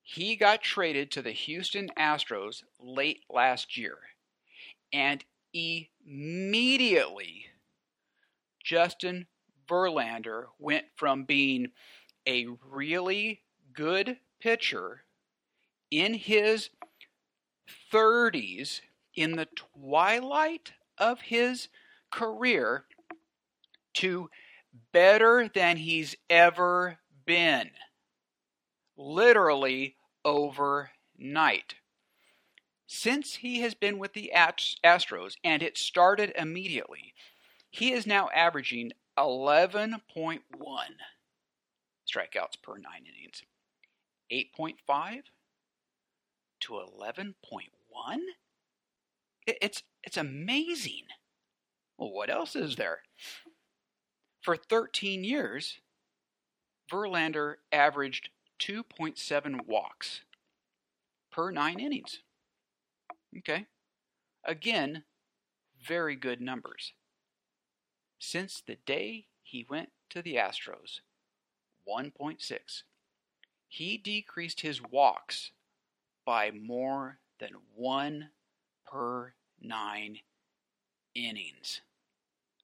he 0.02 0.36
got 0.36 0.62
traded 0.62 1.12
to 1.12 1.22
the 1.22 1.32
Houston 1.32 1.90
Astros 1.98 2.64
late 2.80 3.22
last 3.30 3.78
year. 3.78 3.98
And 4.92 5.24
immediately, 6.10 7.46
Justin 8.64 9.28
Verlander 9.68 10.46
went 10.58 10.86
from 10.96 11.24
being 11.24 11.68
a 12.28 12.48
really 12.70 13.42
good 13.74 14.18
pitcher 14.40 15.04
in 15.92 16.14
his 16.14 16.70
30s, 17.94 18.82
in 19.16 19.34
the 19.34 19.48
twilight 19.56 20.74
of 20.98 21.22
his 21.22 21.68
career, 22.12 22.86
to 23.94 24.30
better 24.92 25.50
than 25.54 25.78
he's 25.78 26.16
ever 26.30 26.98
been. 27.26 27.70
Literally 28.98 29.96
overnight. 30.24 31.76
Since 32.92 33.36
he 33.36 33.62
has 33.62 33.76
been 33.76 34.00
with 34.00 34.14
the 34.14 34.32
Astros, 34.36 35.36
and 35.44 35.62
it 35.62 35.78
started 35.78 36.34
immediately, 36.36 37.14
he 37.70 37.94
is 37.94 38.08
now 38.08 38.30
averaging 38.34 38.94
11.1 39.16 40.02
strikeouts 42.12 42.62
per 42.64 42.78
nine 42.80 43.06
innings. 43.06 43.44
8.5 44.32 45.22
to 46.62 46.74
11.1? 46.74 47.36
It's, 49.46 49.84
it's 50.04 50.18
amazing. 50.18 51.04
Well, 51.96 52.12
what 52.12 52.32
else 52.32 52.56
is 52.56 52.76
there? 52.76 53.04
For 54.42 54.58
13 54.58 55.24
years, 55.24 55.78
Verlander 56.92 57.58
averaged 57.72 58.30
2.7 58.60 59.68
walks 59.68 60.22
per 61.32 61.52
nine 61.52 61.80
innings. 61.80 62.22
Okay. 63.38 63.66
Again, 64.44 65.04
very 65.86 66.16
good 66.16 66.42
numbers. 66.42 66.94
Since 68.18 68.62
the 68.66 68.78
day 68.86 69.28
he 69.44 69.66
went 69.70 69.90
to 70.10 70.22
the 70.22 70.36
Astros, 70.36 71.02
1.6. 71.88 72.84
He 73.68 73.98
decreased 73.98 74.62
his 74.62 74.82
walks 74.82 75.52
by 76.26 76.52
more 76.52 77.20
than 77.40 77.52
one 77.76 78.30
per 78.86 79.34
nine 79.62 80.20
innings. 81.16 81.82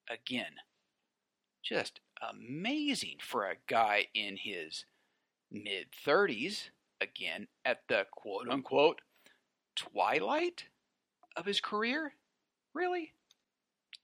Again, 0.10 0.56
just 1.64 2.00
amazing 2.22 3.18
for 3.22 3.46
a 3.46 3.56
guy 3.68 4.08
in 4.14 4.38
his 4.38 4.86
mid 5.52 5.88
30s, 6.06 6.70
again, 7.02 7.48
at 7.64 7.82
the 7.88 8.06
quote 8.12 8.50
unquote 8.50 9.02
twilight 9.76 10.66
of 11.36 11.46
his 11.46 11.60
career? 11.62 12.14
Really? 12.74 13.14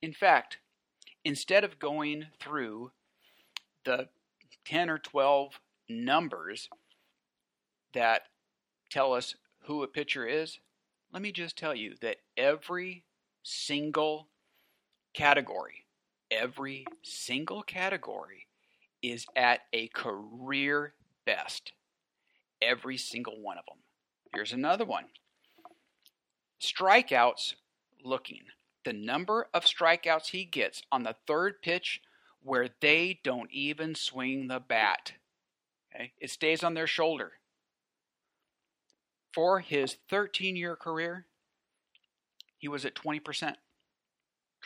In 0.01 0.13
fact, 0.13 0.57
instead 1.23 1.63
of 1.63 1.79
going 1.79 2.27
through 2.39 2.91
the 3.85 4.09
10 4.65 4.89
or 4.89 4.97
12 4.97 5.59
numbers 5.89 6.69
that 7.93 8.23
tell 8.89 9.13
us 9.13 9.35
who 9.65 9.83
a 9.83 9.87
pitcher 9.87 10.25
is, 10.25 10.59
let 11.11 11.21
me 11.21 11.31
just 11.31 11.57
tell 11.57 11.75
you 11.75 11.95
that 12.01 12.17
every 12.37 13.03
single 13.43 14.29
category, 15.13 15.85
every 16.29 16.85
single 17.03 17.63
category 17.63 18.47
is 19.01 19.25
at 19.35 19.61
a 19.73 19.87
career 19.89 20.93
best. 21.25 21.73
Every 22.61 22.97
single 22.97 23.41
one 23.41 23.57
of 23.57 23.65
them. 23.65 23.79
Here's 24.33 24.53
another 24.53 24.85
one 24.85 25.05
strikeouts 26.61 27.55
looking. 28.03 28.43
The 28.85 28.93
number 28.93 29.47
of 29.53 29.65
strikeouts 29.65 30.27
he 30.27 30.45
gets 30.45 30.81
on 30.91 31.03
the 31.03 31.15
third 31.27 31.61
pitch 31.61 32.01
where 32.41 32.69
they 32.79 33.19
don't 33.23 33.51
even 33.51 33.95
swing 33.95 34.47
the 34.47 34.59
bat. 34.59 35.13
Okay? 35.93 36.13
It 36.19 36.29
stays 36.29 36.63
on 36.63 36.73
their 36.73 36.87
shoulder. 36.87 37.33
For 39.33 39.59
his 39.59 39.97
13 40.09 40.55
year 40.55 40.75
career, 40.75 41.25
he 42.57 42.67
was 42.67 42.85
at 42.85 42.95
20%. 42.95 43.55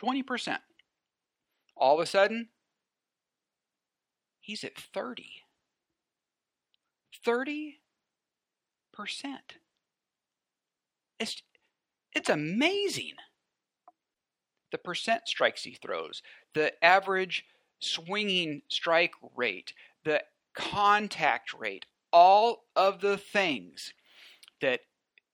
20%. 0.02 0.58
All 1.76 1.94
of 1.94 2.00
a 2.00 2.06
sudden, 2.06 2.48
he's 4.40 4.64
at 4.64 4.76
30. 4.76 5.26
30%. 7.26 7.74
It's, 11.18 11.42
it's 12.16 12.30
amazing. 12.30 13.12
The 14.72 14.78
percent 14.78 15.28
strikes 15.28 15.62
he 15.62 15.74
throws, 15.74 16.22
the 16.54 16.72
average 16.82 17.44
swinging 17.78 18.62
strike 18.68 19.12
rate, 19.36 19.72
the 20.04 20.22
contact 20.54 21.52
rate, 21.52 21.84
all 22.12 22.64
of 22.74 23.00
the 23.00 23.18
things 23.18 23.92
that 24.60 24.80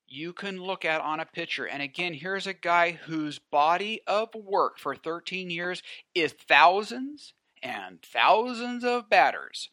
you 0.09 0.33
can 0.33 0.61
look 0.61 0.85
at 0.85 1.01
on 1.01 1.21
a 1.21 1.25
pitcher. 1.25 1.67
And 1.67 1.81
again, 1.83 2.15
here's 2.15 2.47
a 2.47 2.53
guy 2.53 2.93
whose 2.93 3.39
body 3.39 4.01
of 4.07 4.35
work 4.35 4.79
for 4.79 4.95
13 4.95 5.51
years 5.51 5.83
is 6.15 6.33
thousands 6.33 7.33
and 7.63 8.03
thousands 8.03 8.85
of 8.85 9.09
batters. 9.09 9.71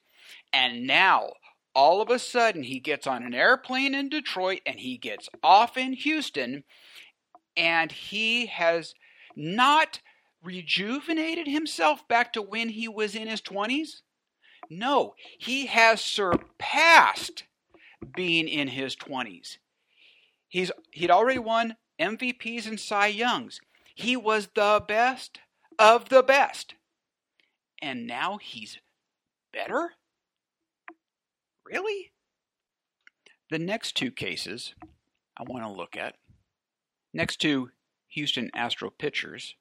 And 0.54 0.86
now, 0.86 1.32
all 1.76 2.02
of 2.02 2.10
a 2.10 2.20
sudden, 2.20 2.64
he 2.64 2.80
gets 2.80 3.08
on 3.08 3.24
an 3.24 3.34
airplane 3.34 3.96
in 3.96 4.10
Detroit 4.10 4.62
and 4.66 4.80
he 4.80 4.98
gets 4.98 5.28
off 5.44 5.78
in 5.78 5.94
Houston, 5.94 6.64
and 7.60 7.92
he 7.92 8.46
has 8.46 8.96
not 9.36 10.00
rejuvenated 10.42 11.46
himself 11.46 12.08
back 12.08 12.32
to 12.34 12.42
when 12.42 12.70
he 12.70 12.88
was 12.88 13.16
in 13.16 13.28
his 13.28 13.42
20s? 13.42 14.02
No, 14.70 15.14
he 15.38 15.66
has 15.66 16.00
surpassed 16.00 17.44
being 18.16 18.48
in 18.48 18.70
his 18.70 18.96
20s. 18.96 19.58
He's 20.48 20.72
he'd 20.92 21.12
already 21.12 21.40
won 21.40 21.76
MVPs 22.00 22.66
and 22.66 22.80
Cy 22.80 23.08
Youngs. 23.08 23.60
He 23.94 24.16
was 24.16 24.48
the 24.56 24.82
best 24.88 25.40
of 25.78 26.10
the 26.10 26.24
best. 26.24 26.76
And 27.82 28.08
now 28.08 28.38
he's 28.42 28.80
better? 29.52 29.92
Really? 31.66 32.12
The 33.50 33.60
next 33.60 33.98
two 33.98 34.12
cases 34.12 34.74
I 35.38 35.44
want 35.44 35.66
to 35.66 35.72
look 35.72 35.98
at, 35.98 36.16
next 37.14 37.38
to 37.42 37.72
Houston 38.10 38.50
Astro 38.54 38.90
pitchers, 38.90 39.56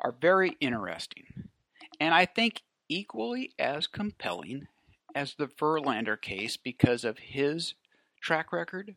are 0.00 0.14
very 0.20 0.56
interesting, 0.60 1.24
and 2.00 2.14
I 2.14 2.24
think 2.24 2.62
equally 2.88 3.52
as 3.58 3.86
compelling 3.86 4.68
as 5.14 5.34
the 5.34 5.46
Verlander 5.46 6.20
case 6.20 6.56
because 6.56 7.04
of 7.04 7.18
his 7.18 7.74
track 8.20 8.52
record. 8.52 8.94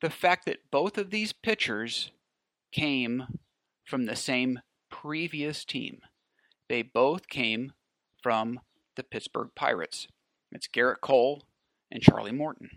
The 0.00 0.10
fact 0.10 0.46
that 0.46 0.70
both 0.70 0.98
of 0.98 1.10
these 1.10 1.32
pitchers 1.32 2.10
came 2.72 3.38
from 3.84 4.06
the 4.06 4.16
same 4.16 4.60
previous 4.90 5.64
team. 5.64 6.00
They 6.68 6.82
both 6.82 7.28
came 7.28 7.72
from 8.22 8.60
the 8.96 9.02
Pittsburgh 9.02 9.50
Pirates. 9.54 10.08
It's 10.52 10.68
Gerrit 10.68 11.00
Cole 11.00 11.42
and 11.90 12.02
Charlie 12.02 12.32
Morton. 12.32 12.70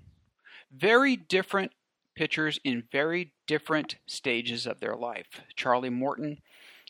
Very 0.72 1.16
different 1.16 1.72
pitchers 2.18 2.60
in 2.64 2.84
very 2.92 3.32
different 3.46 3.98
stages 4.08 4.66
of 4.66 4.80
their 4.80 4.96
life. 4.96 5.42
Charlie 5.56 5.92
Morton 5.92 6.40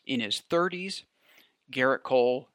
in 0.06 0.22
his 0.22 0.42
30s, 0.50 1.04
Gerrit 1.70 2.04
Cole 2.04 2.48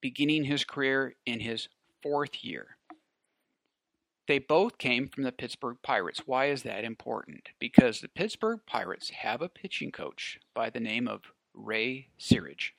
beginning 0.00 0.44
his 0.44 0.64
career 0.64 1.16
in 1.26 1.40
his 1.40 1.68
fourth 2.00 2.44
year. 2.44 2.76
They 4.28 4.38
both 4.38 4.78
came 4.78 5.08
from 5.08 5.24
the 5.24 5.32
Pittsburgh 5.32 5.78
Pirates. 5.82 6.22
Why 6.26 6.46
is 6.46 6.62
that 6.62 6.84
important? 6.84 7.48
Because 7.58 8.00
the 8.00 8.08
Pittsburgh 8.08 8.60
Pirates 8.66 9.10
have 9.10 9.42
a 9.42 9.48
pitching 9.48 9.90
coach 9.90 10.38
by 10.54 10.70
the 10.70 10.78
name 10.78 11.08
of 11.08 11.22
Ray 11.52 12.08
Searage. 12.20 12.70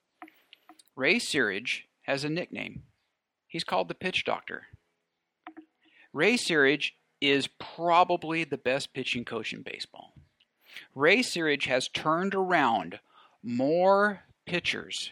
Ray 0.96 1.16
Searage 1.18 1.82
has 2.04 2.24
a 2.24 2.30
nickname. 2.30 2.84
He's 3.46 3.66
called 3.66 3.90
the 3.90 3.94
Pitch 3.94 4.24
Doctor. 4.24 4.68
Ray 6.14 6.36
Searage 6.36 6.92
is 7.30 7.48
probably 7.60 8.44
the 8.44 8.58
best 8.58 8.94
pitching 8.94 9.26
coach 9.26 9.54
in 9.54 9.62
baseball. 9.62 10.14
Ray 10.94 11.20
Searage 11.20 11.66
has 11.66 11.88
turned 11.88 12.36
around 12.36 13.00
more 13.44 14.22
pitchers 14.46 15.12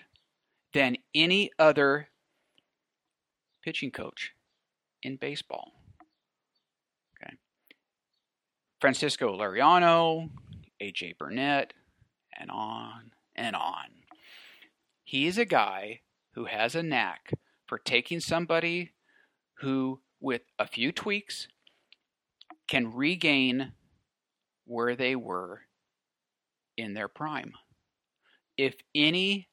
than 0.73 0.97
any 1.13 1.51
other 1.57 2.09
pitching 3.63 3.91
coach 3.91 4.33
in 5.01 5.15
baseball. 5.15 5.71
Okay. 7.21 7.35
Francisco 8.81 9.37
Liriano, 9.37 10.29
AJ 10.81 11.17
Burnett, 11.17 11.73
and 12.37 12.49
on 12.49 13.11
and 13.35 13.55
on. 13.55 13.85
He 15.03 15.27
is 15.27 15.37
a 15.37 15.45
guy 15.45 16.01
who 16.33 16.45
has 16.45 16.75
a 16.75 16.83
knack 16.83 17.31
for 17.65 17.77
taking 17.77 18.19
somebody 18.19 18.91
who, 19.55 20.01
with 20.19 20.41
a 20.57 20.67
few 20.67 20.91
tweaks, 20.91 21.47
can 22.67 22.93
regain 22.93 23.73
where 24.65 24.95
they 24.95 25.15
were 25.15 25.61
in 26.77 26.93
their 26.93 27.07
prime. 27.07 27.53
If 28.57 28.75
anybody 28.95 29.47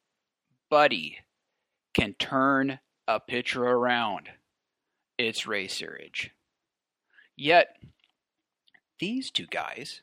can 1.94 2.14
turn 2.14 2.78
a 3.08 3.20
pitcher 3.20 3.64
around, 3.64 4.28
it's 5.18 5.46
Ray 5.46 5.66
Searage. 5.66 6.30
Yet, 7.36 7.76
these 8.98 9.30
two 9.30 9.46
guys 9.46 10.02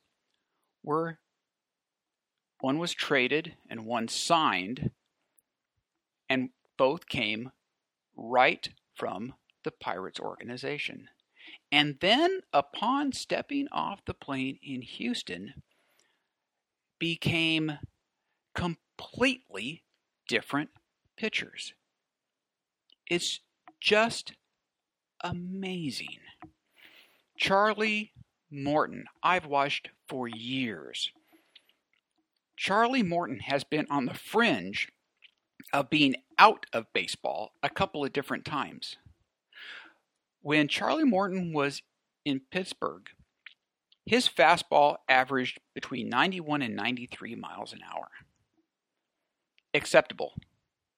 were 0.83 1.19
one 2.59 2.79
was 2.79 2.91
traded 2.91 3.55
and 3.69 3.85
one 3.85 4.07
signed, 4.07 4.91
and 6.27 6.49
both 6.77 7.07
came 7.07 7.51
right 8.15 8.67
from 8.95 9.35
the 9.63 9.71
Pirates 9.71 10.19
organization. 10.19 11.09
And 11.71 11.97
then, 11.99 12.41
upon 12.53 13.11
stepping 13.11 13.67
off 13.71 14.05
the 14.05 14.13
plane 14.13 14.57
in 14.63 14.81
Houston, 14.81 15.53
became 16.99 17.79
completely 18.55 19.83
different 20.27 20.69
pitchers. 21.17 21.73
It's 23.09 23.41
just 23.79 24.33
amazing. 25.21 26.19
Charlie 27.37 28.13
Morton, 28.49 29.05
I've 29.21 29.45
watched 29.45 29.89
for 30.07 30.27
years. 30.27 31.11
Charlie 32.55 33.03
Morton 33.03 33.39
has 33.41 33.63
been 33.63 33.85
on 33.89 34.05
the 34.05 34.13
fringe 34.13 34.89
of 35.71 35.89
being 35.89 36.15
out 36.39 36.65
of 36.73 36.91
baseball 36.93 37.51
a 37.61 37.69
couple 37.69 38.03
of 38.03 38.13
different 38.13 38.45
times. 38.45 38.97
When 40.47 40.69
Charlie 40.69 41.03
Morton 41.03 41.51
was 41.51 41.81
in 42.23 42.39
Pittsburgh, 42.39 43.09
his 44.05 44.29
fastball 44.29 44.95
averaged 45.09 45.59
between 45.75 46.07
91 46.07 46.61
and 46.61 46.73
93 46.73 47.35
miles 47.35 47.73
an 47.73 47.81
hour. 47.83 48.07
Acceptable. 49.73 50.35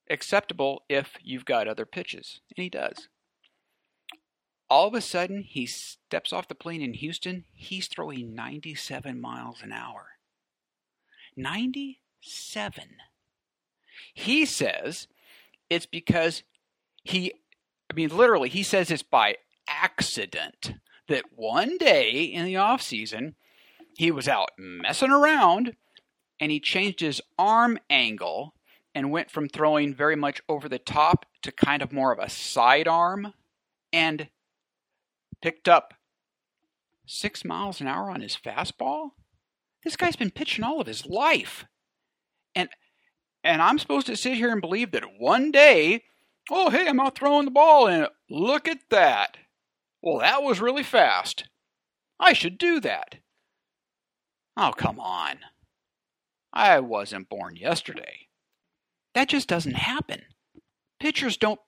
Acceptable 0.07 0.83
if 0.87 1.13
you've 1.23 1.45
got 1.45 1.67
other 1.67 1.87
pitches, 1.87 2.41
and 2.55 2.63
he 2.63 2.69
does. 2.69 3.07
All 4.69 4.87
of 4.87 4.93
a 4.93 5.01
sudden, 5.01 5.41
he 5.41 5.65
steps 5.65 6.31
off 6.31 6.47
the 6.47 6.53
plane 6.53 6.83
in 6.83 6.93
Houston, 6.93 7.45
he's 7.51 7.87
throwing 7.87 8.35
97 8.35 9.19
miles 9.19 9.63
an 9.63 9.71
hour. 9.71 10.09
97. 11.35 12.83
He 14.13 14.45
says 14.45 15.07
it's 15.71 15.87
because 15.87 16.43
he, 17.03 17.33
I 17.89 17.93
mean, 17.93 18.15
literally, 18.15 18.49
he 18.49 18.63
says 18.63 18.91
it's 18.91 19.03
by 19.03 19.35
accident 19.67 20.73
that 21.07 21.23
one 21.35 21.77
day 21.77 22.21
in 22.21 22.45
the 22.45 22.57
off 22.57 22.81
season 22.81 23.35
he 23.97 24.11
was 24.11 24.27
out 24.27 24.51
messing 24.57 25.11
around 25.11 25.75
and 26.39 26.51
he 26.51 26.59
changed 26.59 26.99
his 26.99 27.21
arm 27.37 27.79
angle 27.89 28.53
and 28.95 29.11
went 29.11 29.29
from 29.29 29.49
throwing 29.49 29.93
very 29.93 30.15
much 30.15 30.41
over 30.47 30.69
the 30.69 30.79
top 30.79 31.25
to 31.41 31.51
kind 31.51 31.81
of 31.81 31.91
more 31.91 32.11
of 32.11 32.19
a 32.19 32.29
sidearm 32.29 33.33
and 33.91 34.29
picked 35.41 35.67
up 35.67 35.93
six 37.05 37.43
miles 37.43 37.81
an 37.81 37.87
hour 37.87 38.09
on 38.09 38.21
his 38.21 38.37
fastball. 38.37 39.11
This 39.83 39.95
guy's 39.95 40.15
been 40.15 40.31
pitching 40.31 40.63
all 40.63 40.81
of 40.81 40.87
his 40.87 41.05
life. 41.05 41.65
And 42.55 42.69
and 43.43 43.61
I'm 43.61 43.79
supposed 43.79 44.07
to 44.07 44.17
sit 44.17 44.35
here 44.35 44.51
and 44.51 44.59
believe 44.59 44.91
that 44.91 45.17
one 45.17 45.49
day, 45.51 46.03
oh 46.49 46.69
hey, 46.69 46.87
I'm 46.87 46.99
out 46.99 47.17
throwing 47.17 47.45
the 47.45 47.51
ball 47.51 47.87
and 47.87 48.07
look 48.29 48.67
at 48.67 48.89
that. 48.89 49.37
Well, 50.01 50.19
that 50.19 50.43
was 50.43 50.61
really 50.61 50.83
fast. 50.83 51.49
I 52.19 52.33
should 52.33 52.57
do 52.57 52.79
that. 52.81 53.15
Oh, 54.57 54.73
come 54.75 54.99
on. 54.99 55.39
I 56.51 56.79
wasn't 56.79 57.29
born 57.29 57.55
yesterday. 57.55 58.27
That 59.13 59.29
just 59.29 59.47
doesn't 59.47 59.75
happen. 59.75 60.23
Pitchers 60.99 61.37
don't 61.37 61.59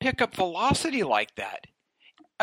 pick 0.00 0.20
up 0.20 0.34
velocity 0.34 1.02
like 1.02 1.34
that. 1.36 1.66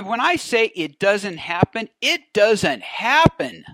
When 0.01 0.21
I 0.21 0.35
say 0.35 0.71
it 0.75 0.99
doesn't 0.99 1.37
happen, 1.37 1.89
it 2.01 2.21
doesn't 2.33 2.83
happen. 2.83 3.65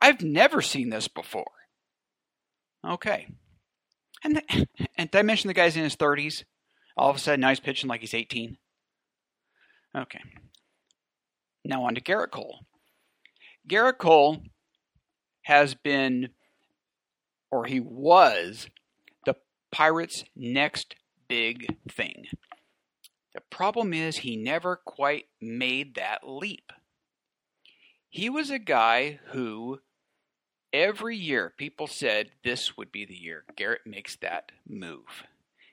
I've 0.00 0.22
never 0.22 0.60
seen 0.60 0.90
this 0.90 1.08
before. 1.08 1.50
Okay. 2.86 3.28
And, 4.22 4.36
the, 4.36 4.66
and 4.96 5.10
did 5.10 5.18
I 5.18 5.22
mention 5.22 5.48
the 5.48 5.54
guy's 5.54 5.76
in 5.76 5.84
his 5.84 5.96
30s? 5.96 6.44
All 7.00 7.08
of 7.08 7.16
a 7.16 7.18
sudden, 7.18 7.40
now 7.40 7.48
he's 7.48 7.60
pitching 7.60 7.88
like 7.88 8.02
he's 8.02 8.12
18. 8.12 8.58
Okay. 9.96 10.20
Now 11.64 11.84
on 11.84 11.94
to 11.94 12.00
Gerrit 12.02 12.30
Cole. 12.30 12.58
Gerrit 13.66 13.96
Cole 13.96 14.42
has 15.44 15.74
been, 15.74 16.28
or 17.50 17.64
he 17.64 17.80
was, 17.80 18.68
the 19.24 19.34
Pirates' 19.72 20.24
next 20.36 20.94
big 21.26 21.78
thing. 21.90 22.26
The 23.32 23.40
problem 23.48 23.94
is 23.94 24.18
he 24.18 24.36
never 24.36 24.76
quite 24.76 25.24
made 25.40 25.94
that 25.94 26.28
leap. 26.28 26.70
He 28.10 28.28
was 28.28 28.50
a 28.50 28.58
guy 28.58 29.20
who 29.28 29.80
every 30.70 31.16
year 31.16 31.54
people 31.56 31.86
said 31.86 32.32
this 32.44 32.76
would 32.76 32.92
be 32.92 33.06
the 33.06 33.18
year 33.18 33.44
Gerrit 33.56 33.86
makes 33.86 34.16
that 34.16 34.52
move. 34.68 35.24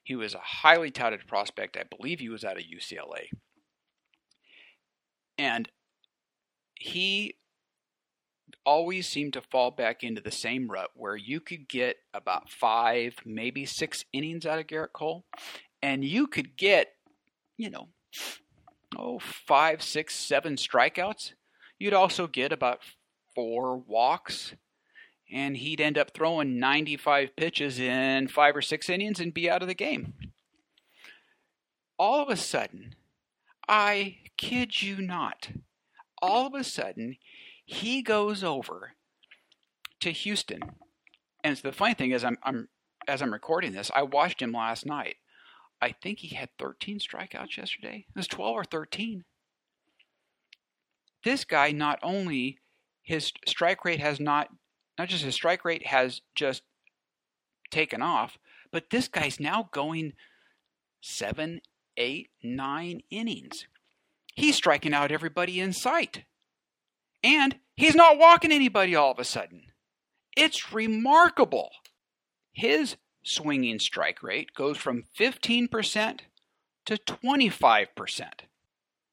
He 0.08 0.16
was 0.16 0.34
a 0.34 0.40
highly 0.40 0.90
touted 0.90 1.28
prospect. 1.28 1.76
I 1.76 1.84
believe 1.84 2.22
he 2.22 2.30
was 2.30 2.46
out 2.46 2.56
of 2.56 2.64
UCLA. 2.64 3.28
And 5.38 5.68
he 6.76 7.36
always 8.66 9.06
seemed 9.06 9.34
to 9.34 9.42
fall 9.42 9.70
back 9.70 10.06
into 10.06 10.22
the 10.22 10.32
same 10.32 10.72
rut 10.72 10.92
where 10.96 11.18
you 11.18 11.42
could 11.42 11.68
get 11.68 11.98
about 12.14 12.50
five, 12.50 13.16
maybe 13.26 13.66
six 13.66 14.06
innings 14.14 14.46
out 14.46 14.60
of 14.60 14.68
Gerrit 14.68 14.94
Cole, 14.94 15.26
and 15.82 16.06
you 16.06 16.28
could 16.28 16.56
get, 16.56 16.94
you 17.58 17.70
know, 17.70 17.90
oh, 18.98 19.20
five, 19.20 19.82
six, 19.82 20.16
seven 20.16 20.56
strikeouts. 20.56 21.34
You'd 21.80 21.94
also 21.94 22.28
get 22.28 22.54
about 22.54 22.80
four 23.36 23.78
walks, 23.78 24.54
and 25.32 25.58
he'd 25.58 25.82
end 25.82 25.98
up 25.98 26.12
throwing 26.12 26.60
95 26.60 27.36
pitches 27.36 27.80
in 27.80 28.28
five 28.28 28.56
or 28.56 28.62
six 28.62 28.90
innings 28.90 29.20
and 29.20 29.34
be 29.34 29.50
out 29.50 29.62
of 29.62 29.68
the 29.68 29.74
game. 29.74 30.14
All 32.00 32.22
of 32.22 32.30
a 32.30 32.38
sudden, 32.38 32.96
I 33.68 34.18
kid 34.38 34.82
you 34.82 35.02
not, 35.02 35.50
all 36.22 36.48
of 36.48 36.54
a 36.54 36.64
sudden, 36.64 37.18
he 37.66 38.02
goes 38.02 38.44
over 38.44 38.94
to 40.00 40.12
Houston. 40.12 40.62
And 41.44 41.58
the 41.58 41.72
funny 41.72 41.94
thing 41.94 42.12
is, 42.12 42.24
I'm, 42.24 42.38
I'm 42.44 42.70
as 43.08 43.22
I'm 43.22 43.34
recording 43.34 43.72
this, 43.72 43.90
I 43.96 44.04
watched 44.04 44.42
him 44.42 44.52
last 44.52 44.86
night. 44.86 45.16
I 45.82 45.92
think 45.92 46.20
he 46.20 46.36
had 46.36 46.50
13 46.60 47.00
strikeouts 47.00 47.58
yesterday. 47.58 48.06
It 48.10 48.16
was 48.16 48.28
12 48.28 48.56
or 48.56 48.64
13. 48.64 49.24
This 51.24 51.46
guy 51.46 51.72
not 51.72 52.00
only 52.04 52.60
his 53.02 53.32
strike 53.46 53.86
rate 53.86 54.00
has 54.00 54.20
not 54.20 54.50
not 54.98 55.10
just 55.10 55.24
his 55.24 55.36
strike 55.36 55.64
rate 55.64 55.88
has 55.88 56.22
just 56.36 56.64
taken 57.72 58.02
off, 58.02 58.38
but 58.72 58.90
this 58.90 59.08
guy's 59.08 59.40
now 59.40 59.70
going 59.72 60.14
seven, 61.02 61.62
eight, 61.96 62.30
nine 62.44 63.02
innings. 63.10 63.66
He's 64.36 64.56
striking 64.56 64.94
out 64.94 65.12
everybody 65.12 65.60
in 65.60 65.74
sight. 65.74 66.24
And 67.24 67.58
he's 67.76 67.96
not 67.96 68.18
walking 68.18 68.52
anybody 68.52 68.96
all 68.96 69.12
of 69.12 69.20
a 69.20 69.24
sudden. 69.24 69.64
It's 70.36 70.72
remarkable. 70.72 71.72
His 72.54 72.98
swinging 73.24 73.80
strike 73.80 74.22
rate 74.22 74.54
goes 74.56 74.78
from 74.78 75.04
15% 75.20 76.20
to 76.86 76.96
25%. 76.96 78.24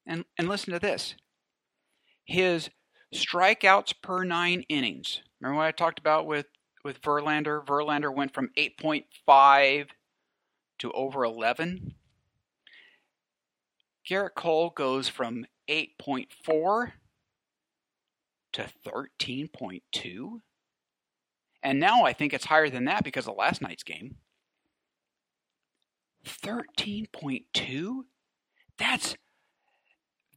And, 0.07 0.25
and 0.37 0.47
listen 0.47 0.73
to 0.73 0.79
this 0.79 1.15
his 2.25 2.69
strikeouts 3.13 3.93
per 4.01 4.23
nine 4.23 4.63
innings. 4.67 5.21
Remember 5.39 5.57
what 5.57 5.67
I 5.67 5.71
talked 5.71 5.99
about 5.99 6.25
with, 6.25 6.47
with 6.83 7.01
Verlander? 7.01 7.65
Verlander 7.65 8.13
went 8.13 8.33
from 8.33 8.49
8.5 8.57 9.87
to 10.79 10.91
over 10.91 11.23
11. 11.23 11.95
Gerrit 14.07 14.35
Cole 14.35 14.69
goes 14.69 15.09
from 15.09 15.45
8.4 15.67 16.91
to 18.53 18.69
13.2. 18.85 20.41
And 21.63 21.79
now 21.79 22.03
I 22.03 22.13
think 22.13 22.33
it's 22.33 22.45
higher 22.45 22.69
than 22.69 22.85
that 22.85 23.03
because 23.03 23.27
of 23.27 23.35
last 23.35 23.61
night's 23.61 23.83
game. 23.83 24.17
13.2? 26.25 28.03
That's 28.77 29.15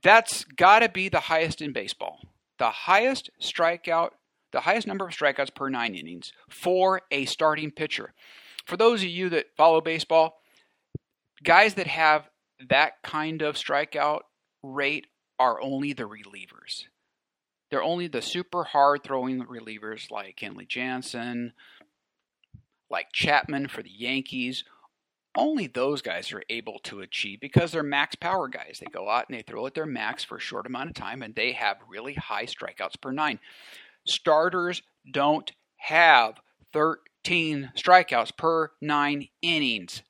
that's 0.02 0.44
got 0.44 0.78
to 0.78 0.88
be 0.88 1.08
the 1.08 1.20
highest 1.20 1.60
in 1.60 1.72
baseball. 1.72 2.20
The 2.58 2.70
highest 2.70 3.30
strikeout, 3.40 4.10
the 4.52 4.60
highest 4.60 4.86
number 4.86 5.06
of 5.06 5.12
strikeouts 5.12 5.54
per 5.54 5.68
9 5.68 5.94
innings 5.94 6.32
for 6.48 7.02
a 7.10 7.24
starting 7.26 7.70
pitcher. 7.70 8.14
For 8.66 8.76
those 8.76 9.02
of 9.02 9.08
you 9.08 9.28
that 9.30 9.56
follow 9.56 9.80
baseball, 9.80 10.40
guys 11.42 11.74
that 11.74 11.86
have 11.86 12.28
that 12.68 13.02
kind 13.02 13.42
of 13.42 13.56
strikeout 13.56 14.20
rate 14.62 15.06
are 15.38 15.60
only 15.60 15.92
the 15.92 16.04
relievers. 16.04 16.84
They're 17.70 17.82
only 17.82 18.08
the 18.08 18.22
super 18.22 18.64
hard 18.64 19.04
throwing 19.04 19.44
relievers 19.44 20.10
like 20.10 20.36
Kenley 20.36 20.66
Jansen, 20.66 21.52
like 22.90 23.12
Chapman 23.12 23.68
for 23.68 23.82
the 23.82 23.90
Yankees. 23.90 24.64
Only 25.36 25.66
those 25.66 26.02
guys 26.02 26.32
are 26.32 26.42
able 26.48 26.78
to 26.84 27.00
achieve 27.00 27.40
because 27.40 27.70
they're 27.70 27.82
max 27.82 28.16
power 28.16 28.48
guys. 28.48 28.80
They 28.80 28.90
go 28.90 29.08
out 29.08 29.26
and 29.28 29.38
they 29.38 29.42
throw 29.42 29.66
at 29.66 29.74
their 29.74 29.86
max 29.86 30.24
for 30.24 30.38
a 30.38 30.40
short 30.40 30.66
amount 30.66 30.88
of 30.88 30.96
time 30.96 31.22
and 31.22 31.34
they 31.34 31.52
have 31.52 31.76
really 31.86 32.14
high 32.14 32.46
strikeouts 32.46 33.00
per 33.00 33.12
nine. 33.12 33.38
Starters 34.08 34.82
don't 35.12 35.52
have 35.76 36.34
13 36.72 37.72
strikeouts 37.76 38.36
per 38.36 38.70
nine 38.80 39.28
innings. 39.42 40.02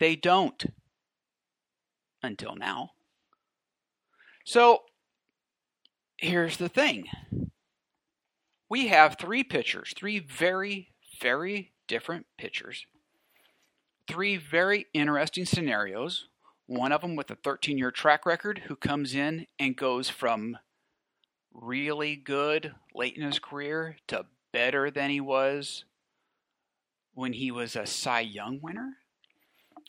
They 0.00 0.16
don't. 0.16 0.64
Until 2.22 2.56
now. 2.56 2.90
So 4.44 4.80
here's 6.18 6.56
the 6.56 6.68
thing 6.68 7.04
we 8.68 8.88
have 8.88 9.16
three 9.18 9.44
pitchers, 9.44 9.92
three 9.96 10.18
very, 10.18 10.88
very 11.20 11.72
different 11.86 12.26
pitchers, 12.38 12.86
three 14.08 14.36
very 14.36 14.86
interesting 14.92 15.44
scenarios. 15.44 16.28
One 16.66 16.92
of 16.92 17.02
them 17.02 17.14
with 17.14 17.30
a 17.30 17.36
13 17.36 17.76
year 17.76 17.90
track 17.90 18.24
record 18.24 18.62
who 18.66 18.76
comes 18.76 19.14
in 19.14 19.46
and 19.58 19.76
goes 19.76 20.08
from 20.08 20.56
really 21.54 22.16
good 22.16 22.74
late 22.94 23.16
in 23.16 23.22
his 23.22 23.38
career 23.38 23.96
to 24.08 24.26
better 24.52 24.90
than 24.90 25.10
he 25.10 25.20
was 25.20 25.84
when 27.14 27.32
he 27.32 27.50
was 27.50 27.76
a 27.76 27.86
Cy 27.86 28.20
Young 28.20 28.60
winner. 28.60 28.98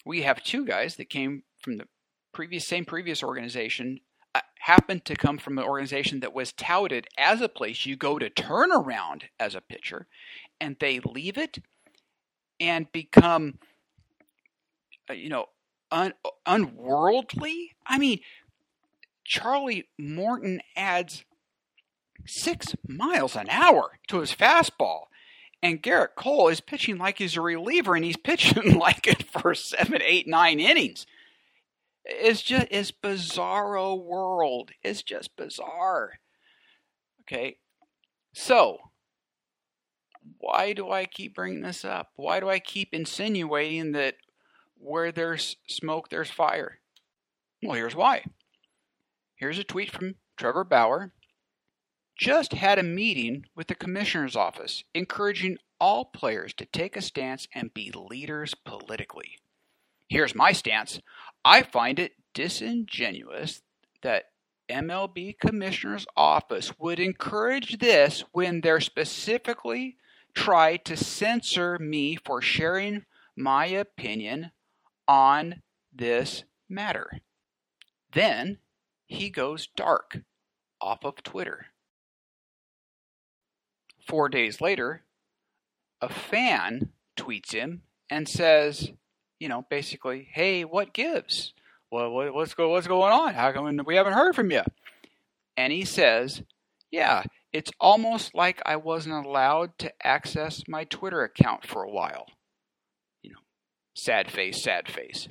We 0.06 0.22
have 0.22 0.44
two 0.44 0.66
guys 0.66 0.96
that 0.96 1.10
came 1.10 1.44
from 1.62 1.78
the 1.78 1.88
previous 2.32 2.68
same 2.68 2.86
previous 2.86 3.24
organization 3.24 4.00
uh, 4.36 4.42
happened 4.60 5.06
to 5.06 5.16
come 5.16 5.38
from 5.38 5.58
an 5.58 5.66
organization 5.66 6.20
that 6.20 6.34
was 6.34 6.52
touted 6.52 7.08
as 7.18 7.42
a 7.42 7.50
place 7.50 7.86
you 7.86 7.96
go 7.96 8.20
to 8.20 8.30
turn 8.30 8.72
around 8.72 9.26
as 9.40 9.56
a 9.56 9.62
pitcher, 9.62 10.08
and 10.60 10.76
they 10.80 11.00
leave 11.00 11.38
it 11.38 11.60
and 12.60 12.92
become, 12.92 13.60
uh, 15.10 15.14
you 15.14 15.30
know, 15.30 15.46
un- 15.92 16.14
unworldly. 16.46 17.76
I 17.88 17.98
mean, 17.98 18.20
Charlie 19.24 19.88
Morton 19.98 20.62
adds 20.76 21.24
six 22.26 22.76
miles 22.88 23.36
an 23.36 23.50
hour 23.50 24.00
to 24.08 24.20
his 24.20 24.34
fastball. 24.34 25.06
And 25.62 25.82
Gerrit 25.82 26.16
Cole 26.16 26.50
is 26.50 26.62
pitching 26.62 26.98
like 26.98 27.18
he's 27.18 27.38
a 27.38 27.42
reliever, 27.42 27.96
and 27.96 28.06
he's 28.06 28.18
pitching 28.24 28.78
like 28.78 29.08
it 29.08 29.24
for 29.24 29.56
seven, 29.56 30.02
eight, 30.02 30.28
nine 30.28 30.60
innings. 30.60 31.06
It's 32.04 32.42
just 32.42 32.68
it's 32.70 32.92
bizarro 32.92 34.00
world. 34.00 34.72
It's 34.84 35.02
just 35.02 35.36
bizarre. 35.36 36.20
Okay. 37.22 37.58
So, 38.34 38.78
why 40.38 40.74
do 40.74 40.92
I 40.92 41.06
keep 41.06 41.36
bringing 41.36 41.62
this 41.62 41.84
up? 41.84 42.12
Why 42.16 42.40
do 42.40 42.50
I 42.50 42.60
keep 42.60 42.94
insinuating 42.94 43.94
that 43.94 44.16
where 44.78 45.12
there's 45.12 45.58
smoke 45.68 46.10
there's 46.10 46.30
fire? 46.30 46.80
Well, 47.64 47.76
here's 47.76 47.96
why. 47.96 48.26
Here's 49.36 49.58
a 49.58 49.64
tweet 49.64 49.92
from 49.92 50.16
Trevor 50.38 50.64
Bauer. 50.64 51.14
Just 52.18 52.54
had 52.54 52.80
a 52.80 52.84
meeting 52.84 53.46
with 53.56 53.68
the 53.68 53.76
commissioner's 53.76 54.36
office 54.36 54.84
encouraging 54.94 55.58
all 55.80 56.06
players 56.06 56.54
to 56.54 56.66
take 56.66 56.96
a 56.96 57.02
stance 57.02 57.48
and 57.54 57.74
be 57.74 57.92
leaders 57.92 58.54
politically. 58.54 59.38
Here's 60.08 60.36
my 60.36 60.52
stance. 60.52 61.02
I 61.44 61.62
find 61.62 62.00
it 62.00 62.14
disingenuous 62.34 63.62
that 64.02 64.26
MLB 64.70 65.38
Commissioner's 65.40 66.08
Office 66.16 66.78
would 66.80 67.00
encourage 67.00 67.80
this 67.80 68.24
when 68.32 68.62
they're 68.62 68.80
specifically 68.80 69.98
try 70.34 70.78
to 70.78 70.98
censor 70.98 71.78
me 71.80 72.16
for 72.16 72.42
sharing 72.42 73.06
my 73.36 73.66
opinion 73.68 74.52
on 75.08 75.62
this 75.94 76.44
matter. 76.70 77.20
Then 78.14 78.60
he 79.06 79.30
goes 79.30 79.68
dark 79.76 80.20
off 80.82 81.04
of 81.04 81.24
Twitter. 81.24 81.68
Four 84.06 84.30
days 84.30 84.62
later, 84.62 85.02
a 86.02 86.10
fan 86.10 86.92
tweets 87.18 87.52
him 87.52 87.82
and 88.10 88.28
says, 88.28 88.92
you 89.40 89.50
know, 89.50 89.66
basically, 89.70 90.28
hey, 90.32 90.64
what 90.64 90.94
gives? 90.94 91.54
Well, 91.92 92.12
what's 92.12 92.54
go 92.54 92.70
what's 92.70 92.88
going 92.88 93.14
on? 93.14 93.34
How 93.34 93.52
come 93.52 93.80
we 93.86 93.96
haven't 93.96 94.14
heard 94.14 94.36
from 94.36 94.52
you? 94.52 94.62
And 95.58 95.72
he 95.72 95.86
says, 95.86 96.44
yeah, 96.92 97.24
it's 97.54 97.72
almost 97.80 98.36
like 98.36 98.62
I 98.66 98.76
wasn't 98.76 99.26
allowed 99.26 99.78
to 99.80 99.94
access 100.06 100.64
my 100.68 100.84
Twitter 100.84 101.24
account 101.24 101.66
for 101.66 101.84
a 101.84 101.90
while. 101.90 102.28
You 103.22 103.32
know, 103.32 103.40
sad 103.94 104.30
face, 104.30 104.62
sad 104.62 104.90
face. 104.92 105.30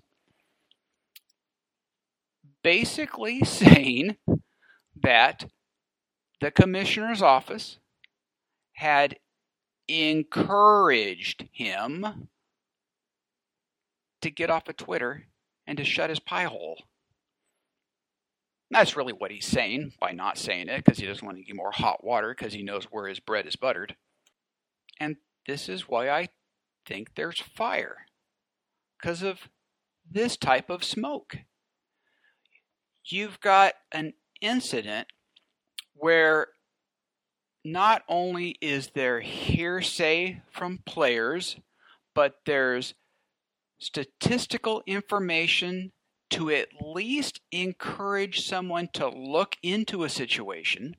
Basically 2.62 3.40
saying 3.44 4.16
that 5.02 5.44
the 6.40 6.50
commissioner's 6.50 7.20
office 7.20 7.78
had 8.74 9.16
encouraged 9.88 11.48
him 11.52 12.28
to 14.20 14.30
get 14.30 14.50
off 14.50 14.68
of 14.68 14.76
Twitter 14.76 15.26
and 15.66 15.78
to 15.78 15.84
shut 15.84 16.10
his 16.10 16.18
pie 16.18 16.44
hole. 16.44 16.82
That's 18.70 18.96
really 18.96 19.12
what 19.12 19.30
he's 19.30 19.46
saying 19.46 19.92
by 20.00 20.12
not 20.12 20.38
saying 20.38 20.68
it 20.68 20.84
because 20.84 20.98
he 20.98 21.06
doesn't 21.06 21.24
want 21.24 21.38
to 21.38 21.44
get 21.44 21.54
more 21.54 21.70
hot 21.70 22.02
water 22.02 22.34
because 22.36 22.52
he 22.52 22.62
knows 22.62 22.84
where 22.84 23.06
his 23.06 23.20
bread 23.20 23.46
is 23.46 23.56
buttered. 23.56 23.94
And 24.98 25.16
this 25.46 25.68
is 25.68 25.88
why 25.88 26.08
I 26.08 26.28
think 26.86 27.14
there's 27.14 27.40
fire 27.40 28.06
because 28.98 29.22
of 29.22 29.48
this 30.10 30.36
type 30.36 30.70
of 30.70 30.82
smoke. 30.82 31.36
You've 33.04 33.38
got 33.40 33.74
an 33.92 34.14
incident 34.40 35.08
where 35.94 36.48
not 37.64 38.02
only 38.08 38.56
is 38.60 38.90
there 38.94 39.20
hearsay 39.20 40.42
from 40.50 40.78
players, 40.84 41.56
but 42.14 42.36
there's 42.44 42.94
statistical 43.78 44.82
information 44.86 45.92
to 46.30 46.50
at 46.50 46.68
least 46.80 47.40
encourage 47.52 48.46
someone 48.46 48.88
to 48.92 49.08
look 49.08 49.56
into 49.62 50.04
a 50.04 50.08
situation, 50.08 50.96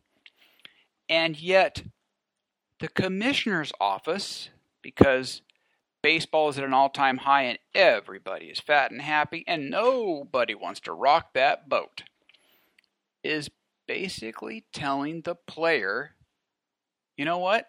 and 1.10 1.40
yet 1.40 1.84
the 2.80 2.88
commissioner's 2.88 3.72
office, 3.80 4.50
because 4.82 5.42
baseball 6.02 6.50
is 6.50 6.58
at 6.58 6.64
an 6.64 6.74
all 6.74 6.90
time 6.90 7.18
high 7.18 7.44
and 7.44 7.60
everybody 7.74 8.46
is 8.48 8.60
fat 8.60 8.92
and 8.92 9.02
happy 9.02 9.44
and 9.48 9.70
nobody 9.70 10.54
wants 10.54 10.80
to 10.82 10.94
rock 10.94 11.34
that 11.34 11.68
boat, 11.68 12.04
is 13.24 13.50
basically 13.88 14.66
telling 14.74 15.22
the 15.22 15.36
player, 15.36 16.15
you 17.18 17.26
know 17.26 17.38
what? 17.38 17.66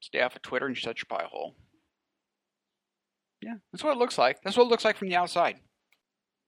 Stay 0.00 0.20
off 0.20 0.36
of 0.36 0.42
Twitter 0.42 0.66
and 0.66 0.76
shut 0.76 0.98
your 0.98 1.18
pie 1.18 1.26
hole. 1.28 1.54
Yeah, 3.40 3.54
that's 3.72 3.82
what 3.82 3.96
it 3.96 3.98
looks 3.98 4.18
like. 4.18 4.42
That's 4.42 4.56
what 4.56 4.64
it 4.64 4.70
looks 4.70 4.84
like 4.84 4.96
from 4.96 5.08
the 5.08 5.16
outside. 5.16 5.58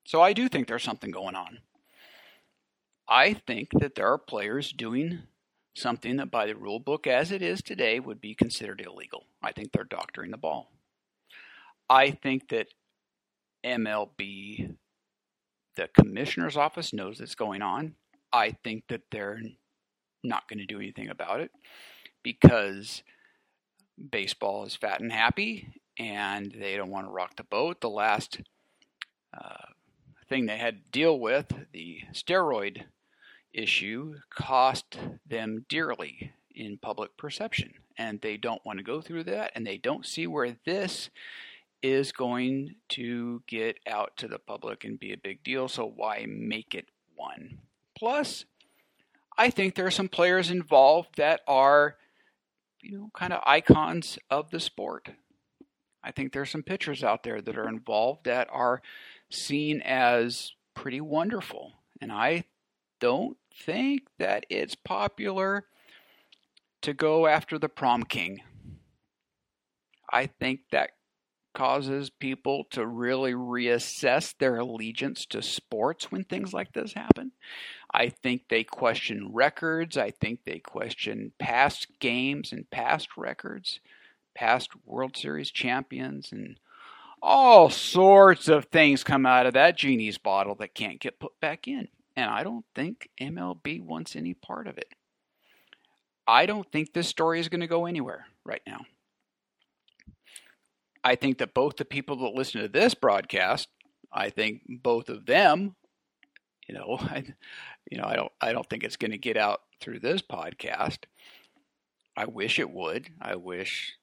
So 0.07 0.21
I 0.23 0.33
do 0.33 0.49
think 0.49 0.69
there's 0.69 0.83
something 0.83 1.11
going 1.11 1.35
on. 1.35 1.59
I 3.09 3.35
think 3.35 3.71
that 3.73 3.95
there 3.95 4.07
are 4.07 4.19
players 4.19 4.73
doing 4.73 5.23
something 5.75 6.17
that, 6.17 6.31
by 6.31 6.47
the 6.47 6.55
rule 6.55 6.79
book 6.79 7.07
as 7.07 7.33
it 7.33 7.43
is 7.43 7.63
today, 7.63 8.01
would 8.01 8.21
be 8.21 8.35
considered 8.35 8.81
illegal. 8.81 9.27
I 9.43 9.53
think 9.53 9.73
they're 9.73 9.85
doctoring 9.85 10.31
the 10.31 10.37
ball. 10.37 10.71
I 11.91 12.13
think 12.13 12.49
that 12.49 12.69
MLB, 13.65 14.77
the 15.77 15.89
commissioner's 15.99 16.57
office, 16.57 16.93
knows 16.93 17.19
that's 17.19 17.35
going 17.35 17.61
on. 17.61 17.97
I 18.33 18.53
think 18.65 18.85
that 18.89 19.03
they're 19.11 19.41
not 20.25 20.49
going 20.49 20.59
to 20.59 20.67
do 20.67 20.79
anything 20.79 21.09
about 21.09 21.41
it 21.41 21.51
because 22.23 23.03
baseball 24.11 24.65
is 24.65 24.75
fat 24.75 25.01
and 25.01 25.13
happy 25.13 25.81
and 25.99 26.53
they 26.59 26.77
don't 26.77 26.91
want 26.91 27.07
to 27.07 27.13
rock 27.13 27.37
the 27.37 27.45
boat. 27.45 27.81
The 27.81 27.91
last 27.91 28.41
uh, 29.33 29.67
thing 30.29 30.47
they 30.47 30.59
had 30.59 30.85
to 30.85 30.91
deal 30.91 31.19
with, 31.19 31.53
the 31.73 32.01
steroid 32.13 32.85
issue, 33.53 34.17
cost 34.31 34.99
them 35.27 35.65
dearly 35.69 36.33
in 36.55 36.79
public 36.79 37.17
perception. 37.17 37.75
And 37.97 38.21
they 38.21 38.37
don't 38.37 38.65
want 38.65 38.79
to 38.79 38.85
go 38.85 39.01
through 39.01 39.25
that, 39.25 39.53
and 39.55 39.65
they 39.65 39.79
don't 39.79 40.05
see 40.05 40.27
where 40.27 40.57
this 40.65 41.11
is 41.81 42.13
going 42.13 42.75
to 42.89 43.43
get 43.47 43.79
out 43.87 44.17
to 44.17 44.27
the 44.27 44.39
public 44.39 44.85
and 44.85 44.99
be 44.99 45.13
a 45.13 45.19
big 45.19 45.45
deal, 45.45 45.69
so 45.69 45.85
why 45.85 46.27
make 46.27 46.75
it 46.75 46.87
one? 47.15 47.59
Plus, 47.95 48.47
I 49.37 49.51
think 49.51 49.75
there 49.75 49.87
are 49.87 49.91
some 49.91 50.09
players 50.09 50.51
involved 50.51 51.17
that 51.17 51.41
are, 51.47 51.97
you 52.81 52.97
know, 52.97 53.11
kind 53.15 53.33
of 53.33 53.43
icons 53.45 54.19
of 54.31 54.51
the 54.51 54.61
sport. 54.61 55.11
I 56.03 56.11
think 56.11 56.33
there's 56.33 56.51
some 56.51 56.63
pitchers 56.63 57.03
out 57.03 57.23
there 57.23 57.41
that 57.41 57.57
are 57.57 57.69
involved 57.69 58.25
that 58.25 58.49
are 58.53 58.83
seen 59.31 59.81
as 59.83 60.53
pretty 60.75 61.01
wonderful. 61.01 61.73
And 62.01 62.13
I 62.13 62.45
don't 63.01 63.37
think 63.55 64.03
that 64.19 64.47
it's 64.51 64.75
popular 64.75 65.67
to 66.83 66.93
go 66.93 67.27
after 67.27 67.59
the 67.59 67.69
prom 67.69 68.05
king. 68.05 68.43
I 70.13 70.27
think 70.27 70.61
that 70.71 70.91
causes 71.55 72.11
people 72.11 72.65
to 72.71 72.87
really 72.87 73.33
reassess 73.33 74.35
their 74.39 74.57
allegiance 74.57 75.25
to 75.27 75.41
sports 75.41 76.11
when 76.11 76.25
things 76.25 76.53
like 76.53 76.73
this 76.73 76.93
happen. 76.93 77.33
I 77.93 78.09
think 78.09 78.49
they 78.49 78.65
question 78.65 79.31
records. 79.33 79.97
I 79.97 80.11
think 80.11 80.41
they 80.45 80.59
question 80.59 81.33
past 81.39 81.87
games 82.01 82.53
and 82.53 82.69
past 82.71 83.17
records, 83.17 83.81
past 84.35 84.71
World 84.85 85.17
Series 85.17 85.51
champions, 85.51 86.33
and 86.33 86.59
all 87.23 87.71
sorts 87.71 88.49
of 88.49 88.67
things 88.67 89.05
come 89.05 89.25
out 89.25 89.47
of 89.47 89.55
that 89.55 89.79
genie's 89.79 90.19
bottle 90.19 90.57
that 90.57 90.75
can't 90.75 91.01
get 91.01 91.21
put 91.21 91.39
back 91.41 91.67
in. 91.69 91.89
And 92.17 92.31
I 92.31 92.43
don't 92.43 92.67
think 92.75 93.09
MLB 93.21 93.81
wants 93.81 94.15
any 94.15 94.35
part 94.35 94.67
of 94.67 94.77
it. 94.77 94.93
I 96.27 96.47
don't 96.47 96.71
think 96.71 96.93
this 96.93 97.09
story 97.09 97.41
is 97.41 97.49
going 97.49 97.61
to 97.61 97.67
go 97.67 97.87
anywhere 97.87 98.27
right 98.45 98.63
now. 98.67 98.81
I 101.05 101.17
think 101.17 101.39
that 101.39 101.53
both 101.53 101.77
the 101.77 101.85
people 101.85 102.17
that 102.17 102.35
listen 102.35 102.63
to 102.63 102.69
this 102.69 102.95
broadcast, 102.95 103.69
I 104.11 104.31
think 104.31 104.63
both 104.67 105.11
of 105.11 105.27
them, 105.27 105.77
you 106.67 106.75
know, 106.75 106.97
I, 107.01 107.25
you 107.91 107.99
know, 107.99 108.07
I 108.07 108.17
don't, 108.17 108.33
I 108.41 108.53
don't 108.53 108.69
think 108.69 108.83
it's 108.83 108.97
going 108.97 109.11
to 109.11 109.19
get 109.19 109.37
out 109.37 109.61
through 109.81 110.01
this 110.01 110.23
podcast. 110.23 111.01
I 112.17 112.25
wish 112.25 112.59
it 112.59 112.71
would. 112.71 113.11
I 113.21 113.37
wish 113.37 113.95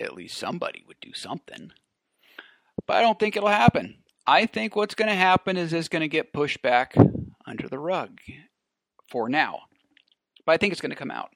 at 0.00 0.14
least 0.14 0.38
somebody 0.38 0.84
would 0.86 1.00
do 1.00 1.12
something, 1.12 1.72
but 2.86 2.96
I 2.96 3.02
don't 3.02 3.18
think 3.18 3.36
it'll 3.36 3.48
happen. 3.48 3.98
I 4.26 4.46
think 4.46 4.76
what's 4.76 4.94
going 4.94 5.08
to 5.08 5.14
happen 5.14 5.56
is 5.56 5.72
it's 5.72 5.88
going 5.88 6.00
to 6.00 6.08
get 6.08 6.32
pushed 6.32 6.62
back 6.62 6.94
under 7.46 7.68
the 7.68 7.78
rug 7.78 8.20
for 9.10 9.28
now, 9.28 9.62
but 10.46 10.52
I 10.52 10.56
think 10.56 10.72
it's 10.72 10.80
going 10.80 10.90
to 10.90 10.96
come 10.96 11.10
out. 11.10 11.30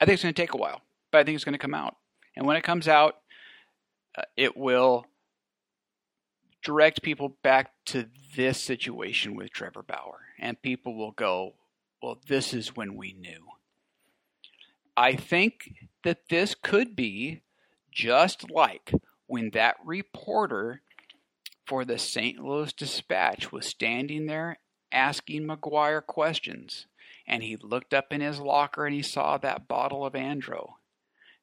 I 0.00 0.04
think 0.04 0.14
it's 0.14 0.22
going 0.22 0.34
to 0.34 0.40
take 0.40 0.54
a 0.54 0.58
while, 0.58 0.82
but 1.10 1.18
I 1.18 1.24
think 1.24 1.34
it's 1.34 1.44
going 1.44 1.54
to 1.54 1.58
come 1.58 1.74
out. 1.74 1.96
And 2.36 2.46
when 2.46 2.56
it 2.56 2.62
comes 2.62 2.86
out, 2.86 3.16
Uh, 4.16 4.22
it 4.36 4.56
will 4.56 5.06
direct 6.62 7.02
people 7.02 7.36
back 7.42 7.72
to 7.84 8.08
this 8.36 8.60
situation 8.60 9.36
with 9.36 9.50
Trevor 9.50 9.82
Bauer. 9.82 10.20
And 10.38 10.60
people 10.60 10.96
will 10.96 11.12
go, 11.12 11.54
well, 12.02 12.18
this 12.26 12.52
is 12.52 12.74
when 12.74 12.96
we 12.96 13.12
knew. 13.12 13.46
I 14.96 15.14
think 15.14 15.74
that 16.04 16.28
this 16.30 16.54
could 16.54 16.96
be 16.96 17.42
just 17.90 18.50
like 18.50 18.92
when 19.26 19.50
that 19.50 19.76
reporter 19.84 20.82
for 21.66 21.84
the 21.84 21.98
St. 21.98 22.38
Louis 22.38 22.72
Dispatch 22.72 23.50
was 23.50 23.66
standing 23.66 24.26
there 24.26 24.58
asking 24.92 25.46
McGwire 25.46 26.04
questions. 26.04 26.86
And 27.26 27.42
he 27.42 27.56
looked 27.56 27.94
up 27.94 28.12
in 28.12 28.20
his 28.20 28.38
locker 28.38 28.86
and 28.86 28.94
he 28.94 29.02
saw 29.02 29.38
that 29.38 29.66
bottle 29.66 30.04
of 30.04 30.12
Andro. 30.12 30.74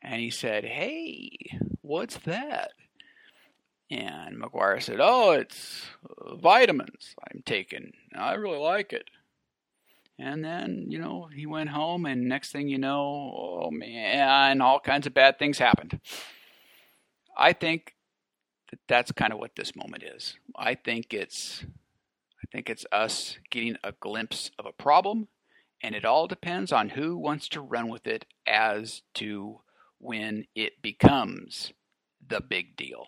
And 0.02 0.22
he 0.22 0.30
said, 0.30 0.66
Hey, 0.66 1.38
what's 1.82 2.18
that? 2.20 2.72
And 3.90 4.42
McGwire 4.42 4.82
said, 4.82 5.00
Oh, 5.00 5.32
it's 5.32 5.86
vitamins 6.36 7.16
I'm 7.30 7.44
taking. 7.46 7.94
I 8.16 8.34
really 8.34 8.60
like 8.60 8.94
it. 8.94 9.10
And 10.22 10.46
then, 10.46 10.86
you 10.88 11.00
know, 11.00 11.30
he 11.34 11.48
went 11.48 11.72
home, 11.72 12.06
and 12.06 12.30
next 12.30 12.52
thing 12.52 12.68
you 12.68 12.78
know, 12.78 13.02
oh 13.02 13.72
man, 13.72 14.62
all 14.62 14.80
kinds 14.80 15.08
of 15.08 15.16
bad 15.16 15.40
things 15.40 15.58
happened. 15.58 16.00
I 17.36 17.54
think 17.54 17.96
that 18.70 18.80
that's 18.88 19.12
kind 19.12 19.34
of 19.34 19.40
what 19.40 19.56
this 19.56 19.76
moment 19.76 20.04
is. 20.04 20.38
I 20.56 20.76
think 20.76 21.12
it's, 21.12 21.64
I 21.64 22.46
think 22.52 22.70
it's 22.70 22.86
us 22.92 23.40
getting 23.50 23.78
a 23.84 23.94
glimpse 23.94 24.52
of 24.60 24.68
a 24.68 24.72
problem, 24.72 25.28
and 25.82 25.96
it 25.96 26.06
all 26.06 26.28
depends 26.28 26.72
on 26.72 26.90
who 26.90 27.18
wants 27.18 27.50
to 27.50 27.62
run 27.62 27.90
with 27.90 28.06
it 28.06 28.26
as 28.46 29.02
to 29.16 29.62
when 30.02 30.46
it 30.56 30.82
becomes 30.82 31.72
the 32.28 32.42
big 32.42 32.76
deal. 32.76 33.06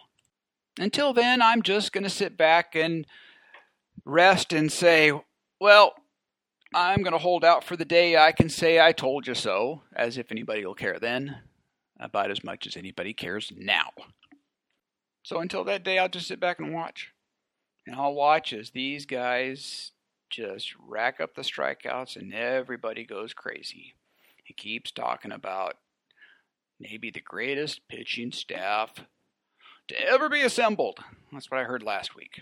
Until 0.79 1.13
then, 1.13 1.41
I'm 1.41 1.61
just 1.61 1.91
going 1.91 2.03
to 2.03 2.09
sit 2.09 2.37
back 2.37 2.75
and 2.75 3.05
rest 4.05 4.53
and 4.53 4.71
say, 4.71 5.11
well, 5.59 5.93
I'm 6.73 7.03
going 7.03 7.13
to 7.13 7.19
hold 7.19 7.43
out 7.43 7.63
for 7.63 7.75
the 7.75 7.85
day 7.85 8.17
I 8.17 8.31
can 8.31 8.49
say 8.49 8.79
I 8.79 8.91
told 8.91 9.27
you 9.27 9.35
so, 9.35 9.81
as 9.95 10.17
if 10.17 10.31
anybody 10.31 10.65
will 10.65 10.73
care 10.73 10.99
then, 10.99 11.37
about 11.99 12.31
as 12.31 12.43
much 12.43 12.65
as 12.65 12.77
anybody 12.77 13.13
cares 13.13 13.51
now. 13.55 13.91
So 15.23 15.39
until 15.39 15.63
that 15.65 15.83
day, 15.83 15.99
I'll 15.99 16.09
just 16.09 16.27
sit 16.27 16.39
back 16.39 16.59
and 16.59 16.73
watch. 16.73 17.11
And 17.85 17.95
I'll 17.95 18.13
watch 18.13 18.53
as 18.53 18.71
these 18.71 19.05
guys 19.05 19.91
just 20.29 20.73
rack 20.79 21.19
up 21.19 21.35
the 21.35 21.43
strikeouts 21.43 22.15
and 22.15 22.33
everybody 22.33 23.05
goes 23.05 23.33
crazy. 23.33 23.93
He 24.43 24.53
keeps 24.53 24.91
talking 24.91 25.31
about 25.31 25.75
maybe 26.83 27.09
the 27.09 27.21
greatest 27.21 27.87
pitching 27.87 28.31
staff 28.31 28.91
to 29.87 29.99
ever 29.99 30.29
be 30.29 30.41
assembled. 30.41 30.99
That's 31.31 31.49
what 31.49 31.59
I 31.59 31.63
heard 31.63 31.83
last 31.83 32.15
week. 32.15 32.41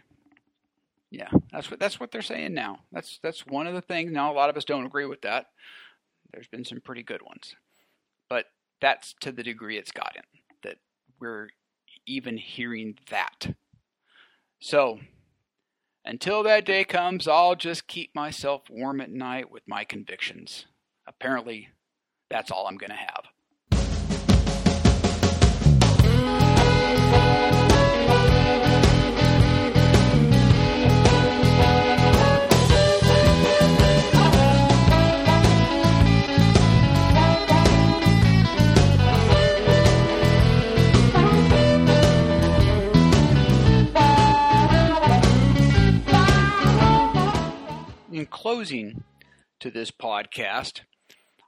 Yeah, 1.09 1.29
that's 1.51 1.69
what 1.69 1.79
that's 1.79 1.99
what 1.99 2.11
they're 2.11 2.21
saying 2.21 2.53
now. 2.53 2.79
That's 2.91 3.19
that's 3.21 3.45
one 3.45 3.67
of 3.67 3.73
the 3.73 3.81
things. 3.81 4.11
Now 4.11 4.31
a 4.31 4.35
lot 4.35 4.49
of 4.49 4.57
us 4.57 4.65
don't 4.65 4.85
agree 4.85 5.05
with 5.05 5.21
that. 5.21 5.47
There's 6.31 6.47
been 6.47 6.63
some 6.63 6.79
pretty 6.79 7.03
good 7.03 7.21
ones, 7.21 7.55
but 8.29 8.45
that's 8.79 9.13
to 9.21 9.31
the 9.31 9.43
degree 9.43 9.77
it's 9.77 9.91
gotten 9.91 10.23
that 10.63 10.77
we're 11.19 11.49
even 12.05 12.37
hearing 12.37 12.97
that. 13.09 13.53
So 14.59 14.99
until 16.05 16.43
that 16.43 16.65
day 16.65 16.83
comes, 16.83 17.27
I'll 17.27 17.55
just 17.55 17.87
keep 17.87 18.15
myself 18.15 18.63
warm 18.69 19.01
at 19.01 19.11
night 19.11 19.51
with 19.51 19.63
my 19.67 19.83
convictions. 19.83 20.65
Apparently, 21.05 21.69
that's 22.29 22.51
all 22.51 22.67
I'm 22.67 22.77
going 22.77 22.91
to 22.91 22.95
have. 22.95 23.25
In 48.21 48.27
closing 48.27 49.03
to 49.59 49.71
this 49.71 49.89
podcast, 49.89 50.81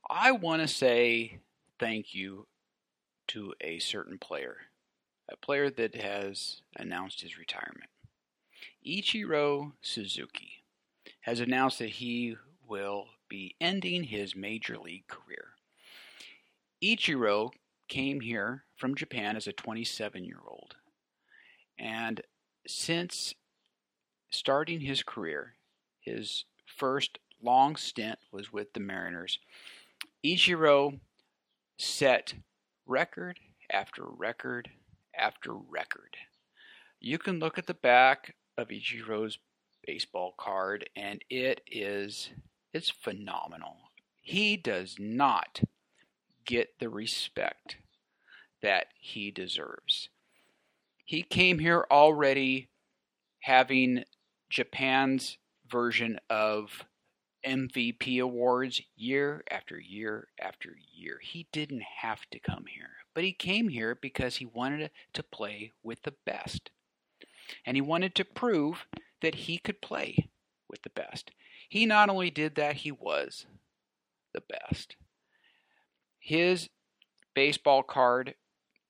I 0.09 0.31
want 0.31 0.63
to 0.63 0.67
say 0.67 1.37
thank 1.77 2.15
you 2.15 2.47
to 3.27 3.53
a 3.61 3.77
certain 3.77 4.17
player, 4.17 4.57
a 5.31 5.37
player 5.37 5.69
that 5.69 5.93
has 5.93 6.61
announced 6.75 7.21
his 7.21 7.37
retirement. 7.37 7.91
Ichiro 8.83 9.73
Suzuki 9.83 10.63
has 11.21 11.39
announced 11.39 11.77
that 11.77 11.89
he 11.89 12.37
will 12.67 13.05
be 13.29 13.55
ending 13.61 14.05
his 14.05 14.35
major 14.35 14.79
league 14.79 15.05
career. 15.07 15.49
Ichiro 16.83 17.51
came 17.87 18.19
here 18.21 18.63
from 18.77 18.95
Japan 18.95 19.35
as 19.35 19.45
a 19.45 19.53
27 19.53 20.25
year 20.25 20.41
old, 20.47 20.73
and 21.77 22.21
since 22.65 23.35
starting 24.31 24.79
his 24.79 25.03
career, 25.03 25.53
his 25.99 26.45
first 26.77 27.19
long 27.41 27.75
stint 27.75 28.19
was 28.31 28.51
with 28.51 28.73
the 28.73 28.79
Mariners. 28.79 29.39
Ichiro 30.25 30.99
set 31.77 32.35
record 32.85 33.39
after 33.71 34.03
record 34.05 34.69
after 35.15 35.53
record. 35.53 36.17
You 36.99 37.17
can 37.17 37.39
look 37.39 37.57
at 37.57 37.67
the 37.67 37.73
back 37.73 38.35
of 38.57 38.69
Ichiro's 38.69 39.39
baseball 39.85 40.33
card 40.37 40.89
and 40.95 41.23
it 41.29 41.61
is 41.67 42.29
it's 42.73 42.89
phenomenal. 42.89 43.77
He 44.21 44.55
does 44.57 44.95
not 44.97 45.61
get 46.45 46.79
the 46.79 46.89
respect 46.89 47.77
that 48.61 48.87
he 48.97 49.29
deserves. 49.29 50.09
He 51.05 51.21
came 51.21 51.59
here 51.59 51.85
already 51.91 52.69
having 53.41 54.05
Japan's 54.49 55.37
version 55.73 56.19
of 56.29 56.85
MVP 57.45 58.21
awards 58.21 58.81
year 58.95 59.43
after 59.49 59.79
year 59.79 60.27
after 60.39 60.77
year. 60.93 61.19
He 61.21 61.47
didn't 61.51 61.83
have 61.97 62.21
to 62.31 62.39
come 62.39 62.65
here, 62.67 62.91
but 63.15 63.23
he 63.23 63.33
came 63.33 63.69
here 63.69 63.97
because 63.99 64.35
he 64.35 64.45
wanted 64.45 64.91
to 65.13 65.23
play 65.23 65.71
with 65.81 66.03
the 66.03 66.13
best. 66.25 66.69
And 67.65 67.75
he 67.75 67.81
wanted 67.81 68.13
to 68.15 68.23
prove 68.23 68.85
that 69.21 69.35
he 69.35 69.57
could 69.57 69.81
play 69.81 70.29
with 70.69 70.83
the 70.83 70.91
best. 70.91 71.31
He 71.67 71.85
not 71.87 72.09
only 72.09 72.29
did 72.29 72.55
that, 72.55 72.77
he 72.77 72.91
was 72.91 73.47
the 74.33 74.43
best. 74.47 74.95
His 76.19 76.69
baseball 77.33 77.81
card 77.81 78.35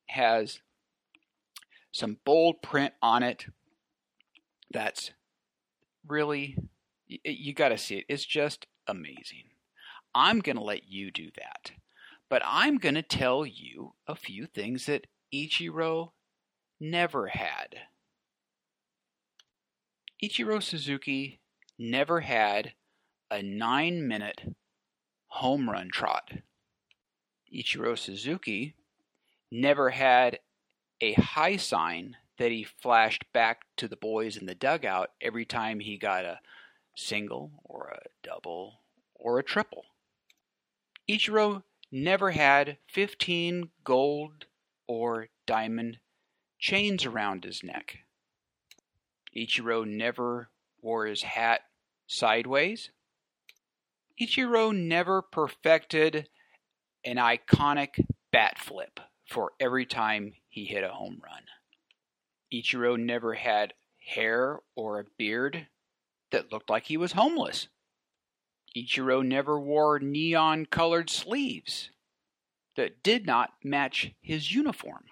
has 0.08 0.60
some 1.94 2.18
bold 2.26 2.62
print 2.62 2.94
on 3.02 3.24
it. 3.24 3.46
That's 4.72 5.12
really, 6.08 6.58
you, 7.14 7.32
you 7.32 7.54
got 7.54 7.70
to 7.70 7.78
see 7.78 7.98
it. 7.98 8.06
It's 8.10 8.26
just 8.26 8.68
amazing. 8.88 9.50
I'm 10.16 10.40
going 10.40 10.58
to 10.58 10.64
let 10.64 10.88
you 10.88 11.12
do 11.12 11.30
that. 11.38 11.72
But 12.30 12.42
I'm 12.46 12.78
going 12.78 12.96
to 12.96 13.02
tell 13.02 13.46
you 13.46 13.94
a 14.08 14.16
few 14.16 14.46
things 14.46 14.86
that 14.86 15.08
Ichiro 15.34 16.12
never 16.80 17.28
had. 17.28 17.76
Ichiro 20.24 20.62
Suzuki 20.62 21.40
never 21.78 22.22
had 22.22 22.74
a 23.30 23.42
nine 23.42 24.08
minute 24.08 24.56
home 25.28 25.70
run 25.70 25.90
trot. 25.92 26.32
Ichiro 27.54 27.98
Suzuki 27.98 28.76
never 29.52 29.90
had 29.92 30.40
a 31.02 31.14
high 31.14 31.58
sign 31.58 32.16
that 32.38 32.52
he 32.52 32.64
flashed 32.64 33.26
back 33.34 33.62
to 33.78 33.88
the 33.88 33.96
boys 33.96 34.38
in 34.38 34.46
the 34.46 34.56
dugout 34.56 35.12
every 35.22 35.46
time 35.46 35.80
he 35.80 35.98
got 35.98 36.26
a 36.26 36.40
single 36.96 37.52
or 37.64 37.88
a 37.90 38.08
double 38.22 38.82
or 39.16 39.40
a 39.40 39.44
triple. 39.44 39.86
Ichiro 41.10 41.64
never 41.92 42.32
had 42.32 42.78
15 42.88 43.70
gold 43.84 44.46
or 44.88 45.30
diamond 45.46 46.00
chains 46.60 47.06
around 47.06 47.44
his 47.44 47.64
neck. 47.64 48.00
Ichiro 49.36 49.86
never 49.86 50.50
wore 50.82 51.06
his 51.06 51.24
hat 51.24 51.62
sideways. 52.08 52.90
Ichiro 54.22 54.76
never 54.76 55.22
perfected 55.22 56.30
an 57.04 57.18
iconic 57.18 58.06
bat 58.32 58.58
flip 58.58 59.00
for 59.26 59.52
every 59.60 59.86
time 59.86 60.34
he 60.48 60.66
hit 60.66 60.84
a 60.84 60.90
home 60.90 61.22
run. 61.24 61.44
Ichiro 62.54 62.98
never 62.98 63.34
had 63.34 63.74
hair 64.06 64.60
or 64.76 65.00
a 65.00 65.06
beard 65.18 65.68
that 66.34 66.52
looked 66.52 66.70
like 66.70 66.88
he 66.88 66.98
was 66.98 67.14
homeless. 67.14 67.70
Ichiro 68.76 69.26
never 69.26 69.60
wore 69.60 70.00
neon 70.00 70.66
colored 70.66 71.10
sleeves 71.10 71.92
that 72.76 73.04
did 73.04 73.26
not 73.26 73.54
match 73.64 74.12
his 74.22 74.54
uniform. 74.54 75.06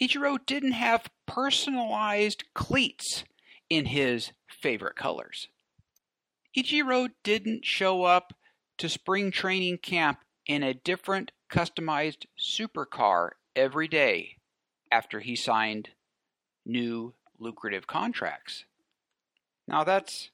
Ichiro 0.00 0.38
didn't 0.44 0.72
have 0.72 1.10
personalized 1.26 2.44
cleats 2.54 3.24
in 3.70 3.86
his 3.86 4.32
favorite 4.46 4.94
colors. 4.94 5.48
Ichiro 6.56 7.08
didn't 7.24 7.64
show 7.64 8.04
up 8.04 8.34
to 8.76 8.90
spring 8.90 9.30
training 9.30 9.78
camp 9.78 10.18
in 10.46 10.62
a 10.62 10.74
different 10.74 11.32
customized 11.50 12.26
supercar 12.38 13.30
every 13.54 13.88
day 13.88 14.36
after 14.92 15.20
he 15.20 15.34
signed 15.34 15.90
new 16.66 17.14
lucrative 17.38 17.86
contracts. 17.86 18.64
Now 19.68 19.84
that's 19.84 20.30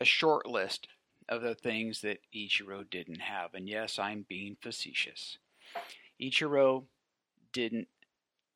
a 0.00 0.04
short 0.04 0.46
list 0.46 0.88
of 1.28 1.42
the 1.42 1.54
things 1.54 2.00
that 2.00 2.18
Ichiro 2.34 2.88
didn't 2.88 3.20
have, 3.20 3.54
and 3.54 3.68
yes, 3.68 3.98
I'm 3.98 4.26
being 4.28 4.56
facetious. 4.60 5.38
Ichiro 6.20 6.84
didn't 7.52 7.88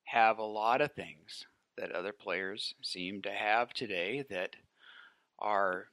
have 0.05 0.39
a 0.39 0.45
lot 0.45 0.81
of 0.81 0.93
things 0.93 1.47
that 1.77 1.93
other 1.93 2.13
players 2.13 2.75
seem 2.83 3.23
to 3.23 3.31
have 3.31 3.73
today 3.73 4.25
that 4.31 4.57
are, 5.39 5.87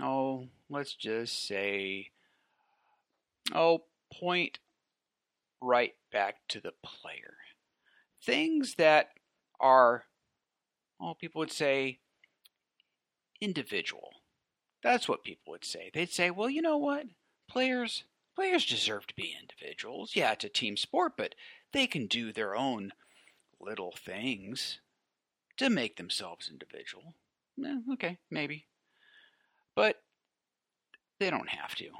oh, 0.00 0.48
let's 0.68 0.94
just 0.94 1.46
say, 1.46 2.10
oh, 3.54 3.84
point 4.12 4.58
right 5.60 5.94
back 6.10 6.36
to 6.48 6.60
the 6.60 6.72
player. 6.82 7.34
Things 8.24 8.74
that 8.76 9.10
are, 9.60 10.04
oh, 11.00 11.14
people 11.14 11.40
would 11.40 11.52
say, 11.52 11.99
individual. 13.40 14.10
That's 14.82 15.08
what 15.08 15.24
people 15.24 15.52
would 15.52 15.64
say. 15.64 15.90
They'd 15.92 16.12
say, 16.12 16.30
well, 16.30 16.50
you 16.50 16.62
know 16.62 16.78
what? 16.78 17.06
Players 17.48 18.04
players 18.34 18.64
deserve 18.64 19.06
to 19.06 19.14
be 19.14 19.36
individuals. 19.38 20.12
Yeah, 20.14 20.32
it's 20.32 20.44
a 20.44 20.48
team 20.48 20.76
sport, 20.76 21.12
but 21.16 21.34
they 21.72 21.86
can 21.86 22.06
do 22.06 22.32
their 22.32 22.56
own 22.56 22.92
little 23.60 23.92
things 23.92 24.80
to 25.58 25.68
make 25.68 25.96
themselves 25.96 26.48
individual. 26.50 27.14
Eh, 27.62 27.80
okay, 27.92 28.18
maybe. 28.30 28.66
But 29.74 29.96
they 31.18 31.28
don't 31.28 31.50
have 31.50 31.74
to. 31.76 31.90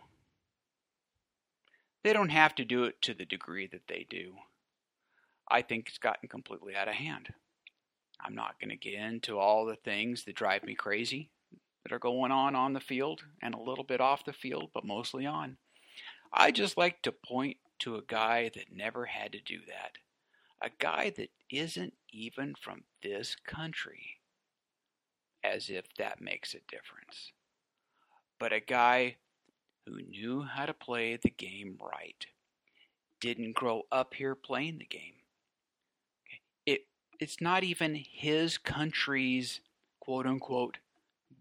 They 2.03 2.15
don't 2.15 2.31
have 2.31 2.55
to 2.55 2.65
do 2.65 2.85
it 2.85 3.03
to 3.03 3.13
the 3.13 3.27
degree 3.27 3.67
that 3.67 3.87
they 3.87 4.07
do. 4.09 4.37
I 5.51 5.61
think 5.61 5.89
it's 5.89 5.99
gotten 5.99 6.29
completely 6.29 6.75
out 6.75 6.89
of 6.89 6.95
hand. 6.95 7.35
I'm 8.25 8.35
not 8.35 8.59
going 8.61 8.71
to 8.71 8.77
get 8.77 8.95
into 8.95 9.39
all 9.39 9.65
the 9.65 9.77
things 9.77 10.25
that 10.25 10.37
drive 10.37 10.63
me 10.63 10.75
crazy 10.75 11.31
that 11.83 11.93
are 11.93 11.99
going 11.99 12.31
on 12.31 12.55
on 12.55 12.73
the 12.73 12.81
field 12.81 13.23
and 13.43 13.55
a 13.55 13.61
little 13.61 13.85
bit 13.85 14.01
off 14.01 14.25
the 14.25 14.33
field, 14.33 14.71
but 14.75 14.85
mostly 14.85 15.27
on. 15.27 15.57
I 16.33 16.51
just 16.51 16.77
like 16.77 17.03
to 17.03 17.13
point 17.13 17.57
to 17.81 17.97
a 17.97 18.03
guy 18.07 18.51
that 18.55 18.73
never 18.75 19.07
had 19.07 19.33
to 19.33 19.41
do 19.41 19.59
that. 19.67 19.93
A 20.63 20.71
guy 20.79 21.13
that 21.17 21.31
isn't 21.51 21.95
even 22.13 22.55
from 22.61 22.85
this 23.03 23.37
country. 23.47 24.19
As 25.43 25.71
if 25.71 25.87
that 25.97 26.21
makes 26.21 26.55
a 26.55 26.59
difference. 26.69 27.33
But 28.39 28.53
a 28.53 28.61
guy 28.61 29.17
who 29.87 30.03
knew 30.03 30.43
how 30.43 30.67
to 30.67 30.75
play 30.75 31.17
the 31.17 31.31
game 31.31 31.79
right. 31.81 32.27
Didn't 33.21 33.55
grow 33.55 33.83
up 33.91 34.15
here 34.15 34.35
playing 34.35 34.79
the 34.79 34.87
game. 34.87 35.20
It, 37.21 37.25
it's 37.25 37.41
not 37.41 37.65
even 37.65 38.05
his 38.11 38.59
country's 38.59 39.61
quote 40.01 40.27
unquote 40.27 40.79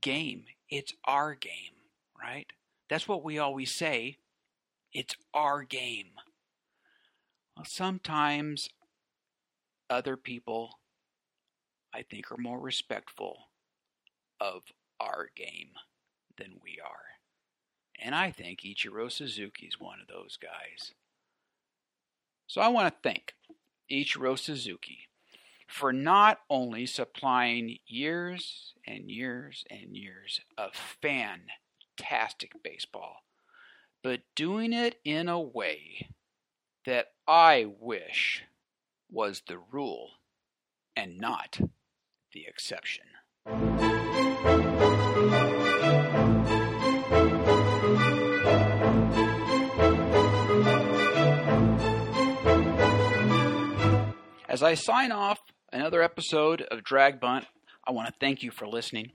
game. 0.02 0.46
It's 0.70 0.94
our 1.06 1.36
game, 1.36 1.74
right? 2.22 2.48
That's 2.90 3.08
what 3.08 3.24
we 3.24 3.38
always 3.40 3.72
say. 3.72 4.18
It's 4.94 5.16
our 5.34 5.64
game. 5.64 6.12
Well, 7.56 7.66
sometimes 7.66 8.70
other 9.90 10.18
people, 10.18 10.80
I 11.94 12.04
think, 12.04 12.32
are 12.32 12.38
more 12.38 12.60
respectful 12.60 13.50
of 14.40 14.64
our 15.00 15.30
game 15.36 15.72
than 16.38 16.60
we 16.64 16.80
are. 16.84 17.00
And 18.02 18.16
I 18.16 18.32
think 18.32 18.62
Ichiro 18.62 19.12
Suzuki 19.12 19.66
is 19.66 19.80
one 19.80 20.00
of 20.02 20.08
those 20.08 20.38
guys. 20.38 20.94
So 22.48 22.62
I 22.62 22.70
want 22.70 22.88
to 22.88 23.10
thank 23.10 23.34
Ichiro 23.92 24.40
Suzuki 24.40 25.09
for 25.70 25.94
not 25.94 26.40
only 26.50 26.88
supplying 26.88 27.78
years 27.86 28.74
and 28.88 29.12
years 29.12 29.64
and 29.70 29.96
years 29.96 30.42
of 30.58 30.72
fantastic 30.74 32.52
baseball, 32.64 33.18
but 34.04 34.22
doing 34.36 34.74
it 34.74 34.96
in 35.06 35.30
a 35.30 35.40
way 35.40 36.10
that 36.88 37.10
I 37.28 37.68
wish 37.80 38.44
was 39.12 39.44
the 39.48 39.60
rule 39.72 40.10
and 40.96 41.20
not 41.20 41.60
the 42.34 42.46
exception. 42.48 43.06
As 54.50 54.64
I 54.64 54.74
sign 54.74 55.12
off 55.12 55.40
another 55.72 56.02
episode 56.02 56.62
of 56.62 56.84
Drag 56.84 57.20
Bunt, 57.20 57.46
I 57.88 57.92
want 57.92 58.08
to 58.08 58.14
thank 58.20 58.44
you 58.44 58.52
for 58.52 58.68
listening. 58.68 59.12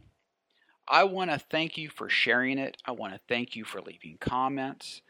I 0.89 1.05
want 1.05 1.31
to 1.31 1.39
thank 1.39 1.77
you 1.79 1.89
for 1.89 2.09
sharing 2.09 2.59
it. 2.59 2.77
I 2.85 2.93
want 2.93 3.15
to 3.15 3.21
thank 3.29 3.57
you 3.57 3.65
for 3.65 3.81
leaving 3.81 4.19
comments. 4.21 5.03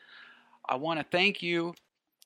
I 0.68 0.76
want 0.76 1.00
to 1.00 1.06
thank 1.10 1.42
you 1.42 1.74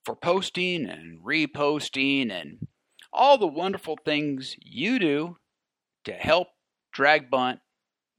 for 0.05 0.15
posting 0.15 0.87
and 0.87 1.21
reposting 1.25 2.31
and 2.31 2.67
all 3.13 3.39
the 3.39 3.47
wonderful 3.47 3.99
things 4.05 4.57
you 4.61 4.99
do 4.99 5.37
to 6.05 6.13
help 6.13 6.49
Drag 6.93 7.31
Bunt 7.31 7.61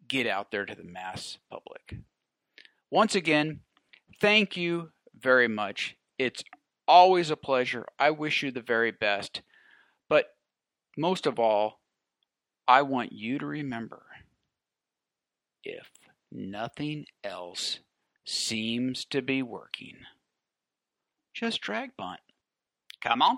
get 0.08 0.28
out 0.28 0.52
there 0.52 0.66
to 0.66 0.76
the 0.76 0.84
mass 0.84 1.38
public. 1.50 1.98
Once 2.90 3.16
again, 3.16 3.60
thank 4.20 4.58
you 4.58 4.90
very 5.18 5.48
much. 5.48 5.96
It's 6.18 6.44
always 6.88 7.30
a 7.30 7.38
pleasure. 7.38 7.86
I 8.00 8.10
wish 8.12 8.42
you 8.42 8.52
the 8.52 8.62
very 8.62 8.92
best. 8.92 9.42
Most 11.00 11.26
of 11.26 11.40
all, 11.40 11.80
I 12.68 12.82
want 12.82 13.14
you 13.14 13.40
to 13.40 13.46
remember 13.46 14.04
if 15.64 15.88
nothing 16.30 17.06
else 17.24 17.80
seems 18.26 19.06
to 19.06 19.22
be 19.22 19.42
working, 19.42 20.00
just 21.34 21.62
drag 21.62 21.96
bunt. 21.96 22.20
Come 23.02 23.22
on. 23.22 23.38